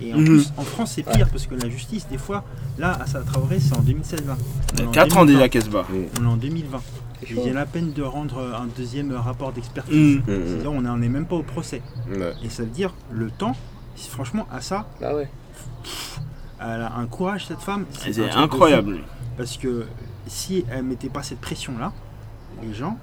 Et 0.02 0.14
en 0.14 0.18
Mhm. 0.18 0.26
plus, 0.26 0.54
en 0.58 0.64
France 0.64 0.94
c'est 0.96 1.04
pire 1.04 1.30
parce 1.30 1.46
que 1.48 1.56
la 1.56 1.70
justice, 1.70 2.08
des 2.08 2.18
fois, 2.18 2.44
là, 2.78 2.98
à 3.02 3.06
Traoré, 3.22 3.60
c'est 3.60 3.76
en 3.76 3.82
2016-20. 3.82 4.38
On 4.74 4.78
est 4.78 4.88
en 4.88 4.92
4 4.92 5.18
ans 5.18 5.26
2020. 5.26 5.34
déjà, 5.40 5.50
Kesba. 5.50 5.86
On 6.20 6.24
est 6.24 6.28
en 6.28 6.38
2020. 6.38 6.82
C'est 7.22 7.30
Il 7.36 7.40
y 7.46 7.50
a 7.50 7.54
la 7.54 7.66
peine 7.66 7.94
de 7.94 8.04
rendre 8.04 8.54
un 8.60 8.68
deuxième 8.78 9.14
rapport 9.14 9.54
d'expertise. 9.54 10.18
Mm, 10.18 10.22
C'est-à-dire 10.28 10.72
on 10.74 10.82
n'en 10.82 11.02
est 11.02 11.08
même 11.10 11.26
pas 11.26 11.36
au 11.38 11.44
procès. 11.44 11.82
Ouais. 12.10 12.34
Et 12.44 12.50
ça 12.50 12.64
veut 12.64 12.70
dire 12.70 12.94
le 13.12 13.32
temps, 13.32 13.56
c'est- 13.96 14.10
franchement, 14.10 14.46
à 14.52 14.60
ça, 14.60 14.88
Bah 15.00 15.16
ouais. 15.16 15.30
elle 16.60 16.82
a 16.82 16.94
un 16.98 17.06
courage 17.06 17.46
cette 17.48 17.62
femme. 17.62 17.86
C'est 17.92 18.30
incroyable. 18.32 19.00
Parce 19.38 19.58
que 19.58 19.86
si 20.28 20.66
elle 20.70 20.84
mettait 20.84 21.10
pas 21.10 21.24
cette 21.24 21.40
pression-là, 21.40 21.92
les 22.62 22.74
gens, 22.74 22.98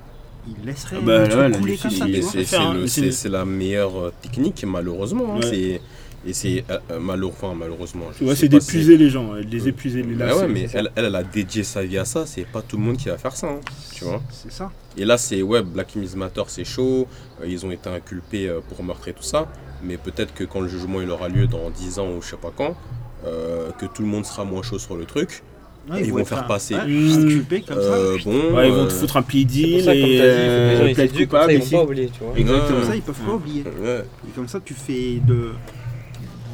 ils 0.48 0.64
laisseraient 0.64 0.96
Ah 0.98 1.04
bah 1.04 1.26
le 1.28 1.36
ouais, 1.36 1.50
couler 1.58 1.76
comme 1.76 1.90
ça, 1.90 2.06
c'est, 2.06 2.56
hein, 2.56 2.74
mais 2.74 3.28
la 3.30 3.44
meilleure 3.44 3.96
euh, 3.98 4.12
technique, 4.22 4.64
malheureusement. 4.66 5.34
hein. 5.36 5.40
Ouais. 5.40 5.50
C'est, 5.50 5.80
et 6.26 6.34
c'est 6.34 6.64
euh, 6.70 6.78
euh, 6.90 6.98
malheureusement. 7.00 8.06
c'est 8.34 8.48
d'épuiser 8.48 8.98
les 8.98 9.08
gens, 9.08 9.32
de 9.34 9.40
les 9.40 9.68
épuiser, 9.68 10.02
les 10.02 10.14
Bah 10.14 10.36
ouais, 10.36 10.48
mais 10.48 10.68
elle, 10.74 10.90
elle, 10.94 11.06
elle 11.06 11.14
a 11.14 11.22
dédié 11.22 11.64
sa 11.64 11.82
vie 11.82 11.96
à 11.96 12.04
ça, 12.04 12.26
c'est 12.26 12.44
pas 12.44 12.60
tout 12.60 12.76
le 12.76 12.82
monde 12.82 12.98
qui 12.98 13.08
va 13.08 13.16
faire 13.16 13.34
ça, 13.34 13.48
hein, 13.48 13.60
tu 13.94 14.04
vois. 14.04 14.20
C'est 14.30 14.52
ça. 14.52 14.70
Et 14.98 15.04
là, 15.06 15.16
c'est 15.16 15.40
ouais, 15.40 15.62
Black 15.62 15.94
Lives 15.94 16.16
Matter, 16.16 16.42
c'est 16.48 16.64
chaud, 16.64 17.06
euh, 17.40 17.46
ils 17.46 17.64
ont 17.64 17.70
été 17.70 17.88
inculpés 17.88 18.48
euh, 18.48 18.60
pour 18.68 18.84
meurtre 18.84 19.08
et 19.08 19.14
tout 19.14 19.22
ça, 19.22 19.48
mais 19.82 19.96
peut-être 19.96 20.34
que 20.34 20.44
quand 20.44 20.60
le 20.60 20.68
jugement 20.68 21.00
il 21.00 21.10
aura 21.10 21.28
lieu 21.30 21.46
dans 21.46 21.70
10 21.70 21.98
ans 22.00 22.08
ou 22.10 22.20
je 22.20 22.28
sais 22.30 22.36
pas 22.36 22.52
quand, 22.54 22.76
euh, 23.24 23.70
que 23.72 23.86
tout 23.86 24.02
le 24.02 24.08
monde 24.08 24.26
sera 24.26 24.44
moins 24.44 24.62
chaud 24.62 24.78
sur 24.78 24.96
le 24.96 25.06
truc, 25.06 25.42
Ouais, 25.88 26.02
Ils 26.04 26.12
vont 26.12 26.24
faire 26.24 26.38
un- 26.40 26.42
passer. 26.42 26.74
ouais, 26.74 26.86
Mmh. 26.86 27.44
euh, 27.70 28.18
bon. 28.24 28.54
Ouais, 28.54 28.68
ils 28.68 28.72
vont 28.74 28.82
euh, 28.82 28.86
te 28.86 28.92
foutre 28.92 29.16
un 29.16 29.22
que 29.92 29.98
les 29.98 30.16
gens 30.18 30.22
euh, 30.24 30.86
ils 30.90 30.94
plaide 30.94 31.10
s'éduquent, 31.10 31.28
comme 31.30 31.40
coupable. 31.40 31.52
ça, 31.62 31.66
ils 31.66 31.70
vont 31.72 31.78
pas 31.78 31.84
oublier, 31.84 32.10
tu 32.12 32.20
vois. 32.24 32.38
Exactement. 32.38 32.68
Comme 32.80 32.88
ça, 32.88 32.96
ils 32.96 33.02
peuvent 33.02 33.14
pas 33.26 33.32
oublier. 33.32 33.64
Ouais. 33.82 34.04
Et 34.28 34.30
comme 34.34 34.48
ça, 34.48 34.60
tu 34.64 34.74
fais 34.74 35.20
de 35.26 35.52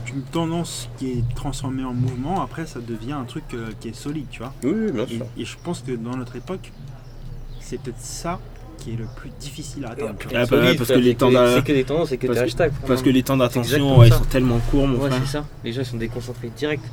d'une 0.06 0.22
tendance 0.22 0.88
qui 0.98 1.10
est 1.10 1.34
transformée 1.34 1.82
en 1.84 1.92
mouvement. 1.92 2.40
Après, 2.40 2.64
ça 2.64 2.78
devient 2.80 3.12
un 3.12 3.24
truc 3.24 3.42
euh, 3.54 3.66
qui 3.80 3.88
est 3.88 3.94
solide, 3.94 4.26
tu 4.30 4.38
vois. 4.38 4.54
Oui, 4.62 4.70
oui, 4.74 4.92
bien 4.92 5.04
Et, 5.04 5.16
sûr. 5.16 5.26
et 5.36 5.44
je 5.44 5.56
pense 5.62 5.82
que 5.86 5.92
dans 5.92 6.16
notre 6.16 6.36
époque, 6.36 6.70
c'est 7.60 7.80
peut-être 7.82 8.00
ça 8.00 8.38
qui 8.78 8.92
est 8.92 8.96
le 8.96 9.06
plus 9.16 9.30
difficile 9.40 9.84
à 9.84 9.90
atteindre. 9.90 10.14
Ah, 10.34 10.46
Solide, 10.46 10.78
parce 10.78 10.90
que 10.90 10.94
les 10.98 11.10
c'est 11.10 11.14
temps 11.16 11.30
C'est 11.30 11.62
que 11.64 11.72
des 11.72 11.84
tendances, 11.84 12.08
c'est 12.10 12.16
que 12.18 12.26
parce 12.28 12.38
que- 12.38 12.44
hashtags. 12.44 12.72
Parce 12.86 13.02
que 13.02 13.10
les 13.10 13.22
temps 13.24 13.36
d'attention, 13.36 13.98
ouais, 13.98 14.06
ils 14.08 14.12
sont 14.14 14.24
tellement 14.24 14.60
courts, 14.70 14.86
mon 14.86 14.98
Ouais, 15.00 15.08
frère. 15.10 15.20
c'est 15.26 15.32
ça. 15.32 15.44
Les 15.64 15.72
gens 15.72 15.80
ils 15.82 15.86
sont 15.86 15.96
déconcentrés 15.96 16.50
direct. 16.56 16.84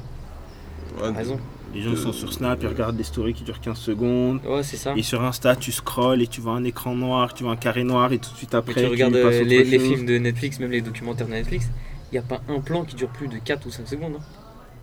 Ouais, 1.02 1.10
T'as 1.12 1.18
raison. 1.18 1.40
Les 1.74 1.82
gens 1.82 1.96
sont 1.96 2.14
sur 2.14 2.32
Snap, 2.32 2.60
ils 2.62 2.68
regardent 2.68 2.98
des 2.98 3.04
stories 3.04 3.34
qui 3.34 3.44
durent 3.44 3.60
15 3.60 3.78
secondes. 3.78 4.40
Ouais, 4.46 4.62
c'est 4.64 4.78
ça. 4.78 4.94
Et 4.96 5.02
sur 5.04 5.24
Insta, 5.24 5.56
tu 5.56 5.72
scrolls 5.72 6.22
et 6.22 6.28
tu 6.28 6.40
vois 6.42 6.54
un 6.54 6.64
écran 6.64 6.94
noir, 6.96 7.34
tu 7.34 7.44
vois 7.44 7.54
un 7.54 7.58
carré 7.58 7.84
noir 7.84 8.14
et 8.14 8.20
tout 8.20 8.32
de 8.32 8.38
suite 8.38 8.54
après, 8.54 8.82
tu 8.84 8.88
regardes 8.88 9.16
euh, 9.16 9.44
les, 9.44 9.66
films 9.80 10.06
de 10.06 10.18
Netflix, 10.18 10.60
même 10.60 10.72
les 10.72 10.82
documentaires 10.82 11.28
de 11.28 11.32
Netflix, 11.34 11.68
il 12.12 12.16
n'y 12.16 12.20
a 12.20 12.22
pas 12.22 12.42
un 12.48 12.60
plan 12.60 12.84
qui 12.86 12.96
dure 12.96 13.10
plus 13.10 13.28
de 13.28 13.38
4 13.38 13.66
ou 13.66 13.72
5 13.72 13.88
secondes. 13.88 14.14
hein. 14.20 14.24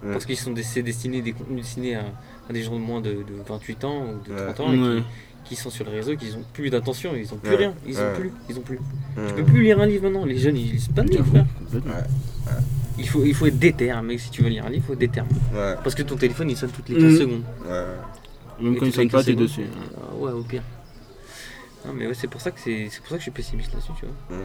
Ouais. 0.06 0.12
Parce 0.12 0.24
qu'ils 0.26 0.36
sont 0.38 0.52
des- 0.52 0.62
c'est 0.62 0.82
destiné 0.82 1.20
des 1.22 1.32
contenus 1.32 1.62
destinés 1.62 1.94
à, 1.94 2.04
à 2.48 2.52
des 2.52 2.62
gens 2.62 2.72
de 2.74 2.80
moins 2.80 3.00
de, 3.02 3.10
de 3.10 3.34
28 3.46 3.84
ans 3.84 4.02
ou 4.06 4.28
de 4.28 4.34
Ouais. 4.34 4.52
30 4.54 4.60
ans 4.60 4.72
et 4.72 4.78
Ouais. 4.78 5.02
qui, 5.44 5.50
qui 5.50 5.56
sont 5.56 5.68
sur 5.70 5.84
le 5.84 5.90
réseau, 5.92 6.16
qui 6.16 6.26
ont 6.34 6.44
plus 6.54 6.70
d'attention, 6.70 7.12
ils 7.14 7.32
ont 7.32 7.36
plus 7.36 7.50
Ouais. 7.50 7.56
rien, 7.56 7.74
ils 7.86 7.98
ont 7.98 8.00
Ouais. 8.00 8.14
plus, 8.18 8.32
ils 8.48 8.58
ont 8.58 8.62
plus. 8.62 8.78
Tu 9.28 9.34
peux 9.34 9.44
plus 9.44 9.62
lire 9.62 9.78
un 9.80 9.86
livre 9.86 10.04
maintenant, 10.04 10.24
les 10.24 10.38
jeunes 10.38 10.56
ils 10.56 10.72
lisent 10.72 10.88
pas 10.88 11.02
de 11.02 11.10
livres. 11.10 11.44
Il 13.00 13.08
faut, 13.08 13.24
il 13.24 13.34
faut 13.34 13.46
être 13.46 13.58
déter, 13.58 13.92
mec, 14.02 14.20
si 14.20 14.30
tu 14.30 14.42
veux 14.42 14.48
lire 14.50 14.66
un 14.66 14.68
livre, 14.68 14.84
il 14.84 14.86
faut 14.86 14.92
être 14.92 14.98
déter. 14.98 15.22
Ouais, 15.54 15.74
Parce 15.82 15.94
que 15.94 16.02
ton 16.02 16.16
téléphone 16.16 16.50
il 16.50 16.56
sonne 16.56 16.70
toutes 16.70 16.88
les 16.90 16.96
15 16.96 17.12
Mhm. 17.14 17.18
secondes. 17.18 17.42
ouais. 17.66 17.84
Même 18.60 18.74
Et 18.74 18.78
quand 18.78 18.84
les 18.86 18.92
sonnent 18.92 19.08
pas, 19.08 19.18
15 19.18 19.26
t'es 19.26 19.34
dessus. 19.34 19.64
ah 19.96 20.14
ouais, 20.16 20.32
au 20.32 20.42
pire. 20.42 20.62
Non, 21.86 21.92
mais 21.94 22.06
ouais, 22.06 22.14
c'est 22.14 22.28
pour 22.28 22.42
ça 22.42 22.50
que 22.50 22.60
c'est 22.60 22.88
c'est 22.90 23.00
pour 23.00 23.08
ça 23.08 23.14
que 23.14 23.20
je 23.20 23.22
suis 23.22 23.30
pessimiste 23.30 23.72
là-dessus, 23.72 23.92
tu 23.98 24.04
vois. 24.06 24.36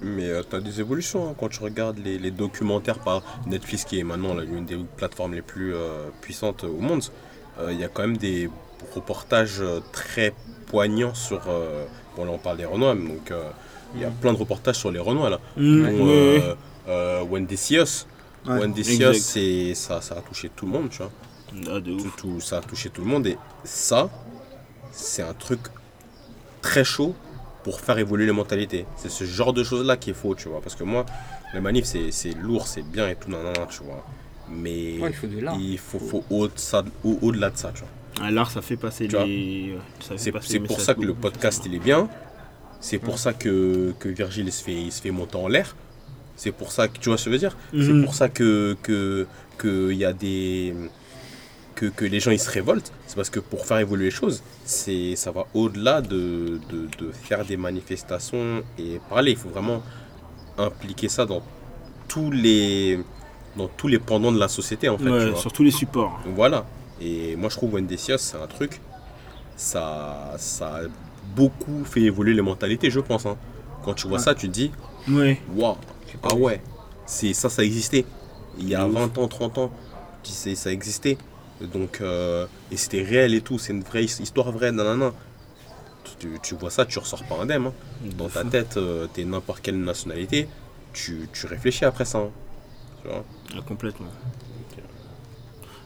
Mais 0.00 0.28
euh, 0.28 0.42
t'as 0.48 0.60
des 0.60 0.80
évolutions 0.80 1.28
hein, 1.28 1.34
quand 1.38 1.48
tu 1.48 1.60
regardes 1.62 1.98
les, 1.98 2.18
les 2.18 2.30
documentaires 2.30 2.98
par 3.00 3.22
Netflix, 3.46 3.84
qui 3.84 3.98
est 4.00 4.04
maintenant 4.04 4.34
l'une 4.34 4.64
des 4.64 4.76
plateformes 4.96 5.34
les 5.34 5.42
plus 5.42 5.74
euh, 5.74 6.08
puissantes 6.20 6.64
au 6.64 6.78
monde. 6.78 7.02
euh, 7.60 7.72
Il 7.72 7.78
y 7.80 7.84
a 7.84 7.88
quand 7.88 8.02
même 8.02 8.16
des 8.16 8.48
reportages 8.94 9.60
euh, 9.60 9.80
très 9.92 10.32
poignants 10.66 11.14
sur. 11.14 11.40
euh, 11.48 11.84
bon, 12.16 12.24
là 12.24 12.30
on 12.32 12.38
parle 12.38 12.56
des 12.58 12.64
Renois, 12.64 12.94
donc 12.94 13.30
euh, 13.30 13.42
il 13.94 14.00
y 14.00 14.04
a 14.04 14.08
Mhm. 14.08 14.14
plein 14.16 14.32
de 14.32 14.38
reportages 14.38 14.76
sur 14.76 14.90
les 14.92 14.98
Renois 15.00 15.30
là. 15.30 15.38
Mmh, 15.56 15.82
Dont, 15.98 16.06
ouais. 16.06 16.56
Euh, 16.88 17.22
Wendy 17.24 17.56
Sios. 17.56 18.06
Ouais. 18.46 18.58
Wendy. 18.58 18.84
Sios, 18.84 19.12
c'est- 19.14 19.74
ça, 19.74 20.00
ça 20.00 20.16
a 20.16 20.20
touché 20.20 20.50
tout 20.54 20.66
le 20.66 20.72
monde, 20.72 20.88
tu 20.90 20.98
vois. 20.98 21.10
Ah, 21.70 21.80
de 21.80 21.96
Tout, 21.96 22.04
ouf. 22.06 22.16
tout- 22.16 22.40
ça 22.40 22.58
a 22.58 22.60
touché 22.60 22.90
tout 22.90 23.02
le 23.02 23.06
monde 23.08 23.26
et 23.26 23.36
ça, 23.62 24.08
c'est 24.90 25.22
un 25.22 25.34
truc 25.34 25.60
très 26.60 26.84
chaud 26.84 27.14
pour 27.62 27.80
faire 27.80 27.98
évoluer 27.98 28.26
les 28.26 28.32
mentalités. 28.32 28.86
C'est 28.96 29.10
ce 29.10 29.24
genre 29.24 29.52
de 29.52 29.62
choses-là 29.62 29.96
qu'il 29.96 30.14
faut, 30.14 30.34
tu 30.34 30.48
vois. 30.48 30.60
Parce 30.60 30.74
que 30.74 30.84
moi, 30.84 31.04
la 31.54 31.60
manif, 31.60 31.84
c'est 31.84 32.10
c'est 32.10 32.32
lourd, 32.32 32.66
c'est 32.66 32.82
bien 32.82 33.08
et 33.08 33.14
tout, 33.16 33.30
nanana, 33.30 33.66
tu 33.66 33.82
vois. 33.84 34.04
Mais 34.48 34.98
Ouais, 34.98 35.10
il 35.10 35.14
faut 35.14 35.26
de 35.26 35.40
l'art. 35.40 35.56
il 35.58 35.78
faut, 35.78 35.98
faut 36.00 36.24
au- 36.30 36.48
ça- 36.56 36.84
au- 37.04 37.18
au-delà 37.22 37.50
de 37.50 37.56
ça, 37.56 37.70
tu 37.72 37.80
vois. 37.80 37.88
Ah, 38.26 38.30
L'art, 38.30 38.50
ça 38.50 38.60
fait 38.60 38.76
passer 38.76 39.06
Tu 39.08 39.16
vois? 39.16 39.24
les. 39.24 39.76
C'est 40.16 40.60
pour 40.60 40.80
ça 40.80 40.94
que 40.94 41.00
le 41.02 41.14
podcast, 41.14 41.62
il 41.66 41.74
est 41.74 41.78
bien. 41.78 42.08
C'est 42.80 42.98
pour 42.98 43.14
Ouais. 43.14 43.18
ça 43.20 43.32
que, 43.32 43.94
que 44.00 44.08
Virgile, 44.08 44.46
il 44.48 44.52
se, 44.52 44.62
fait, 44.64 44.74
il 44.74 44.90
se 44.92 45.00
fait 45.00 45.12
monter 45.12 45.36
en 45.36 45.46
l'air. 45.48 45.76
C'est 46.42 46.50
pour 46.60 46.70
ça 46.76 46.88
que, 46.88 46.98
tu 46.98 47.08
vois 47.08 47.18
ce 47.18 47.24
que 47.26 47.30
je 47.30 47.34
veux 47.36 47.38
dire 47.46 47.56
Mhm. 47.72 47.82
C'est 47.86 48.04
pour 48.04 48.14
ça 48.20 48.28
que 48.28 48.76
que 48.86 49.26
que 49.58 49.72
y 49.92 50.04
a 50.04 50.12
des 50.12 50.74
que, 51.78 51.86
que 51.98 52.04
les 52.14 52.20
gens 52.24 52.32
ils 52.38 52.44
se 52.48 52.50
révoltent. 52.58 52.92
C'est 53.06 53.16
parce 53.20 53.30
que 53.34 53.40
pour 53.50 53.64
faire 53.68 53.78
évoluer 53.86 54.06
les 54.06 54.10
choses, 54.22 54.42
c'est 54.64 55.14
ça 55.16 55.30
va 55.36 55.42
au-delà 55.54 55.96
de, 56.12 56.58
de, 56.70 56.80
de 57.00 57.06
faire 57.12 57.44
des 57.50 57.56
manifestations 57.68 58.62
et 58.82 58.90
parler. 59.08 59.30
Il 59.36 59.36
faut 59.42 59.50
vraiment 59.58 59.80
impliquer 60.58 61.08
ça 61.16 61.22
dans 61.32 61.42
tous 62.08 62.30
les 62.44 62.98
dans 63.56 63.68
tous 63.68 63.88
les 63.88 63.98
pendants 64.10 64.32
de 64.32 64.40
la 64.46 64.48
société 64.48 64.88
en 64.88 64.98
fait. 64.98 65.04
tu 65.04 65.10
Ouais, 65.12 65.30
vois. 65.30 65.40
sur 65.44 65.52
tous 65.52 65.62
les 65.68 65.70
supports. 65.82 66.20
Voilà. 66.40 66.66
Et 67.00 67.36
moi 67.36 67.48
je 67.50 67.56
trouve 67.56 67.74
Wendy 67.74 67.98
Sios, 67.98 68.18
c'est 68.18 68.36
un 68.36 68.46
truc. 68.56 68.80
Ça, 69.56 70.34
ça 70.38 70.66
a 70.76 70.80
beaucoup 71.36 71.84
fait 71.84 72.02
évoluer 72.02 72.34
les 72.34 72.42
mentalités, 72.42 72.90
je 72.90 73.00
pense. 73.00 73.26
hein. 73.26 73.36
Quand 73.84 73.94
tu 73.94 74.08
vois 74.08 74.18
Ouais. 74.18 74.24
ça, 74.24 74.34
tu 74.34 74.48
te 74.48 74.52
dis, 74.52 74.70
Ouais. 75.08 75.40
Waouh, 75.54 75.76
ah 76.22 76.34
ouais, 76.34 76.60
c'est 77.06 77.32
ça, 77.34 77.48
ça 77.48 77.64
existait. 77.64 78.04
Il 78.58 78.68
y 78.68 78.74
a 78.74 78.84
De 78.84 78.88
ouf. 78.90 78.94
20 78.94 79.18
ans, 79.18 79.28
30 79.28 79.58
ans, 79.58 79.70
tu 80.22 80.32
sais, 80.32 80.54
ça 80.54 80.70
existait. 80.72 81.18
Donc, 81.60 82.00
euh, 82.00 82.46
et 82.70 82.76
c'était 82.76 83.02
réel 83.02 83.34
et 83.34 83.40
tout, 83.40 83.58
c'est 83.58 83.72
une 83.72 83.82
vraie 83.82 84.04
his- 84.04 84.20
histoire 84.20 84.50
vraie, 84.52 84.72
nanana. 84.72 85.12
Tu, 86.18 86.28
tu 86.42 86.54
vois 86.54 86.70
ça, 86.70 86.84
tu 86.86 86.98
ressors 86.98 87.22
pas 87.24 87.36
indemne. 87.40 87.66
hein. 87.66 87.72
Dans 88.16 88.28
ta 88.28 88.44
tête, 88.44 88.76
euh, 88.76 89.06
t'es 89.12 89.24
n'importe 89.24 89.60
quelle 89.62 89.80
nationalité, 89.80 90.48
tu, 90.92 91.28
tu 91.32 91.46
réfléchis 91.46 91.84
après 91.84 92.04
ça. 92.04 92.18
hein. 92.18 92.30
Tu 93.02 93.08
vois? 93.08 93.24
Ah, 93.56 93.60
complètement. 93.66 94.06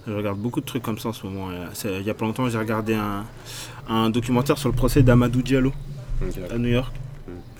Je 0.07 0.13
regarde 0.13 0.39
beaucoup 0.39 0.61
de 0.61 0.67
trucs 0.67 0.83
comme 0.85 0.99
ça 0.99 1.09
en 1.09 1.13
ce 1.13 1.27
moment. 1.27 1.49
Il 1.85 2.03
y 2.03 2.11
a 2.11 2.15
pas 2.15 2.25
longtemps, 2.25 2.49
j'ai 2.49 2.59
regardé 2.59 2.95
un, 3.89 4.11
documentaire 4.11 4.57
sur 4.57 4.69
le 4.69 4.75
procès 4.75 5.03
d'Amadou 5.03 5.43
Diallo 5.43 5.73
à 6.51 6.59
New 6.59 6.69
York. 6.69 6.95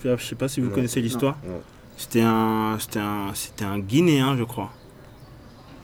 Je 0.03 0.15
sais 0.17 0.35
pas 0.35 0.47
si 0.47 0.61
vous 0.61 0.69
connaissez 0.69 1.01
l'histoire. 1.01 1.37
C'était 1.97 2.21
un, 2.21 2.77
c'était 2.79 2.99
un, 2.99 3.33
c'était 3.33 3.65
un 3.65 3.79
Guinéen, 3.79 4.37
je 4.37 4.43
crois. 4.43 4.71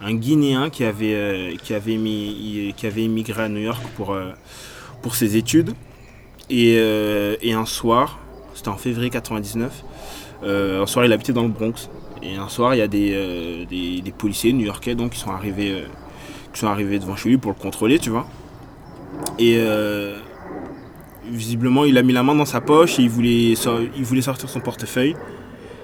Un 0.02 0.14
Guinéen 0.14 0.70
qui 0.70 0.84
avait, 0.84 1.16
euh, 1.16 1.56
qui 1.56 1.74
avait, 1.74 1.98
mis, 1.98 2.74
qui 2.78 2.86
avait 2.86 3.04
immigré 3.04 3.44
à 3.44 3.50
New 3.50 3.62
York 3.62 3.82
pour, 3.96 4.12
euh, 4.12 4.32
pour 5.02 5.16
ses 5.16 5.38
études. 5.38 5.74
Et, 6.50 6.76
euh, 6.78 7.36
et 7.42 7.54
un 7.54 7.66
soir, 7.66 8.20
c'était 8.54 8.70
en 8.70 8.78
février 8.78 9.10
99, 9.10 9.84
un 10.44 10.86
soir 10.86 11.06
il 11.06 11.14
habitait 11.14 11.34
dans 11.34 11.44
le 11.44 11.50
Bronx. 11.50 11.90
Et 12.22 12.36
un 12.36 12.48
soir, 12.50 12.76
il 12.76 12.78
y 12.78 12.82
a 12.82 12.88
des, 12.88 13.66
des, 13.70 14.02
des 14.02 14.12
policiers 14.12 14.54
new-yorkais 14.54 14.96
donc, 14.96 15.12
qui 15.12 15.20
sont 15.20 15.32
arrivés 15.32 15.84
qui 16.54 16.60
sont 16.60 16.68
arrivés 16.68 17.00
devant 17.00 17.16
chez 17.16 17.30
lui 17.30 17.38
pour 17.38 17.52
le 17.52 17.60
contrôler, 17.60 18.00
tu 18.00 18.10
vois. 18.12 18.28
Et 19.40 19.56
euh, 19.58 20.18
visiblement, 21.32 21.86
il 21.86 21.98
a 21.98 22.04
mis 22.04 22.14
la 22.14 22.24
main 22.24 22.36
dans 22.36 22.46
sa 22.46 22.62
poche 22.62 23.00
et 23.00 23.04
il 23.04 23.10
voulait, 23.10 23.54
il 23.98 24.04
voulait 24.04 24.22
sortir 24.22 24.50
son 24.50 24.60
portefeuille. 24.60 25.16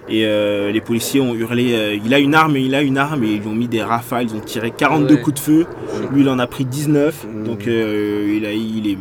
Et 0.09 0.25
euh, 0.25 0.71
les 0.71 0.81
policiers 0.81 1.21
ont 1.21 1.35
hurlé 1.35 1.73
euh, 1.73 1.99
Il 2.03 2.13
a 2.15 2.19
une 2.19 2.33
arme, 2.33 2.57
il 2.57 2.73
a 2.73 2.81
une 2.81 2.97
arme. 2.97 3.23
Et 3.23 3.33
ils 3.33 3.41
lui 3.41 3.47
ont 3.47 3.55
mis 3.55 3.67
des 3.67 3.83
rafales, 3.83 4.25
ils 4.25 4.35
ont 4.35 4.39
tiré 4.39 4.71
42 4.71 5.17
coups 5.17 5.35
de 5.35 5.39
feu. 5.39 5.67
Lui, 6.11 6.21
il 6.21 6.29
en 6.29 6.39
a 6.39 6.47
pris 6.47 6.65
19. 6.65 7.25
Mmh. 7.25 7.43
Donc, 7.43 7.65
il, 7.65 8.45
a, 8.45 8.51
il, 8.51 8.87
est, 8.87 8.97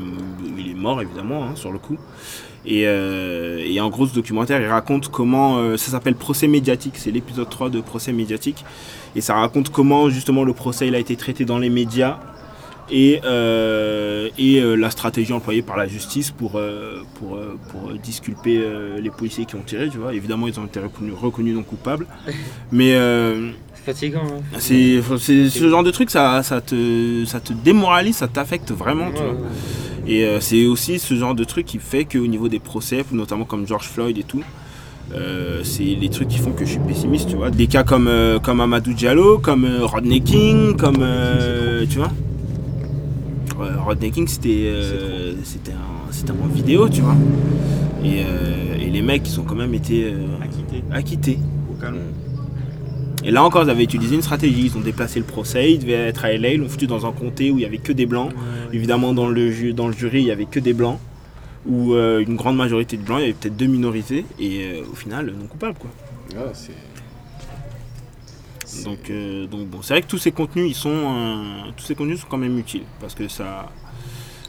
il 0.59 0.71
est 0.71 0.75
mort, 0.75 1.01
évidemment, 1.01 1.45
hein, 1.45 1.53
sur 1.55 1.73
le 1.73 1.79
coup. 1.79 1.97
Et, 2.67 2.83
et, 2.83 3.81
en 3.81 3.89
gros, 3.89 4.07
ce 4.07 4.15
documentaire, 4.15 4.61
il 4.61 4.67
raconte 4.67 5.09
comment. 5.09 5.77
ça 5.79 5.91
s'appelle 5.91 6.15
Procès 6.15 6.47
médiatique. 6.47 6.95
C'est 6.97 7.11
l'épisode 7.11 7.49
3 7.49 7.71
de 7.71 7.81
Procès 7.81 8.13
médiatique. 8.13 8.63
Et 9.17 9.23
ça 9.23 9.35
raconte 9.35 9.71
comment 9.71 10.11
justement 10.11 10.45
le 10.45 10.53
procès 10.53 10.87
il 10.87 10.95
a 10.95 10.99
été 10.99 11.17
traité 11.17 11.47
dans 11.47 11.59
les 11.59 11.71
médias 11.71 12.19
et, 12.91 13.21
euh, 13.25 14.29
et 14.39 14.61
euh, 14.61 14.75
la 14.75 14.91
stratégie 14.91 15.33
employée 15.33 15.63
par 15.63 15.77
la 15.77 15.87
justice 15.87 16.31
pour, 16.31 16.57
euh, 16.57 17.03
pour, 17.15 17.39
pour 17.71 17.93
disculper 17.95 18.63
les 19.01 19.11
policiers 19.11 19.45
qui 19.45 19.57
ont 19.57 19.63
tiré. 19.63 19.89
Tu 19.89 19.99
vois. 19.99 20.15
Évidemment, 20.15 20.49
ils 20.49 20.59
ont 20.59 20.67
été 20.67 20.81
reconnus, 20.81 21.55
non 21.55 21.63
coupables. 21.63 22.07
Mais. 22.73 22.93
c'est 23.75 23.85
fatigant. 23.85 24.23
Hein. 24.23 24.59
C'est, 24.59 25.01
ce 25.03 25.69
genre 25.69 25.83
de 25.83 25.91
truc, 25.91 26.11
ça, 26.11 26.43
ça, 26.43 26.61
te, 26.61 27.25
ça 27.27 27.41
te 27.41 27.53
démoralise, 27.53 28.17
ça 28.17 28.29
t'affecte 28.29 28.73
vraiment. 28.73 29.11
tu 29.11 29.23
vois. 29.23 29.37
Et 30.07 30.27
c'est 30.41 30.65
aussi 30.65 30.99
ce 30.99 31.15
genre 31.15 31.35
de 31.35 31.45
truc 31.45 31.67
qui 31.67 31.79
fait 31.79 32.05
qu'au 32.05 32.27
niveau 32.27 32.49
des 32.49 32.61
procès, 32.61 33.05
notamment 33.13 33.45
comme 33.45 33.67
George 33.67 33.89
Floyd 33.89 34.17
et 34.17 34.23
tout, 34.23 34.43
euh, 35.15 35.61
c'est 35.65 35.83
les 35.83 36.09
trucs 36.11 36.29
qui 36.29 36.39
font 36.39 36.53
que 36.53 36.65
je 36.65 36.73
suis 36.73 36.81
pessimiste, 36.81 37.31
tu 37.31 37.37
vois. 37.37 37.51
Des 37.51 37.67
cas 37.67 37.83
comme, 37.83 38.09
euh, 38.09 38.39
comme 38.39 38.61
Amadou 38.61 38.93
Diallo, 38.93 39.39
comme 39.39 39.65
euh, 39.65 39.87
Rodney 39.87 40.21
King, 40.21 40.77
comme. 40.77 41.05
tu 41.89 41.99
vois. 41.99 42.11
Rodney 43.59 44.11
King, 44.11 44.27
c'était 44.29 44.73
c'était 45.43 45.73
un, 45.73 46.55
vidéo, 46.55 46.89
tu 46.89 47.01
vois. 47.01 47.17
Et, 48.05 48.21
et, 48.81 48.91
les 48.91 49.03
mecs, 49.03 49.29
ils 49.29 49.41
ont 49.41 49.43
quand 49.43 49.55
même 49.55 49.75
été 49.75 50.15
acquittés. 50.91 51.39
Au 51.71 51.81
calme. 51.81 51.99
Et 53.25 53.31
là 53.31 53.43
encore, 53.43 53.65
ils 53.65 53.71
avaient 53.71 53.85
utilisé 53.85 54.15
une 54.15 54.23
stratégie. 54.23 54.67
Ils 54.67 54.77
ont 54.77 54.81
déplacé 54.81 55.19
le 55.19 55.25
procès. 55.25 55.73
Ils 55.73 55.81
devaient 55.81 55.93
être 55.93 56.25
à 56.25 56.33
LA. 56.33 56.53
Ils 56.53 56.61
l'ont 56.61 56.69
foutu 56.69 56.87
dans 56.87 57.05
un 57.05 57.13
comté 57.13 57.51
où 57.51 57.55
il 57.55 57.61
n'y 57.61 57.65
avait 57.65 57.79
que 57.79 57.93
des 57.93 58.07
blancs. 58.07 58.31
Évidemment, 58.73 59.13
dans 59.13 59.29
le, 59.29 59.73
dans 59.73 59.89
le 59.89 59.93
jury, 59.93 60.21
il 60.21 60.25
n'y 60.25 60.31
avait 60.31 60.47
que 60.47 60.61
des 60.61 60.73
blancs 60.73 60.99
où 61.69 61.95
euh, 61.95 62.25
une 62.27 62.37
grande 62.37 62.57
majorité 62.57 62.97
de 62.97 63.03
blancs, 63.03 63.19
il 63.19 63.23
y 63.23 63.25
avait 63.25 63.35
peut-être 63.35 63.57
deux 63.57 63.67
minorités, 63.67 64.25
et 64.39 64.65
euh, 64.65 64.83
au 64.91 64.95
final, 64.95 65.33
non 65.39 65.47
coupables. 65.47 65.79
Quoi. 65.79 65.91
Ah, 66.37 66.53
donc, 68.85 69.11
euh, 69.11 69.47
donc 69.47 69.67
bon, 69.67 69.83
c'est 69.83 69.95
vrai 69.95 70.03
que 70.03 70.07
tous 70.07 70.19
ces 70.19 70.33
contenus, 70.33 70.67
ils 70.69 70.75
sont, 70.75 71.15
tous 71.77 71.85
ces 71.85 71.95
contenus 71.95 72.21
sont 72.21 72.27
quand 72.29 72.39
même 72.39 72.59
utiles, 72.59 72.85
parce 73.01 73.15
que 73.15 73.29
ça, 73.29 73.71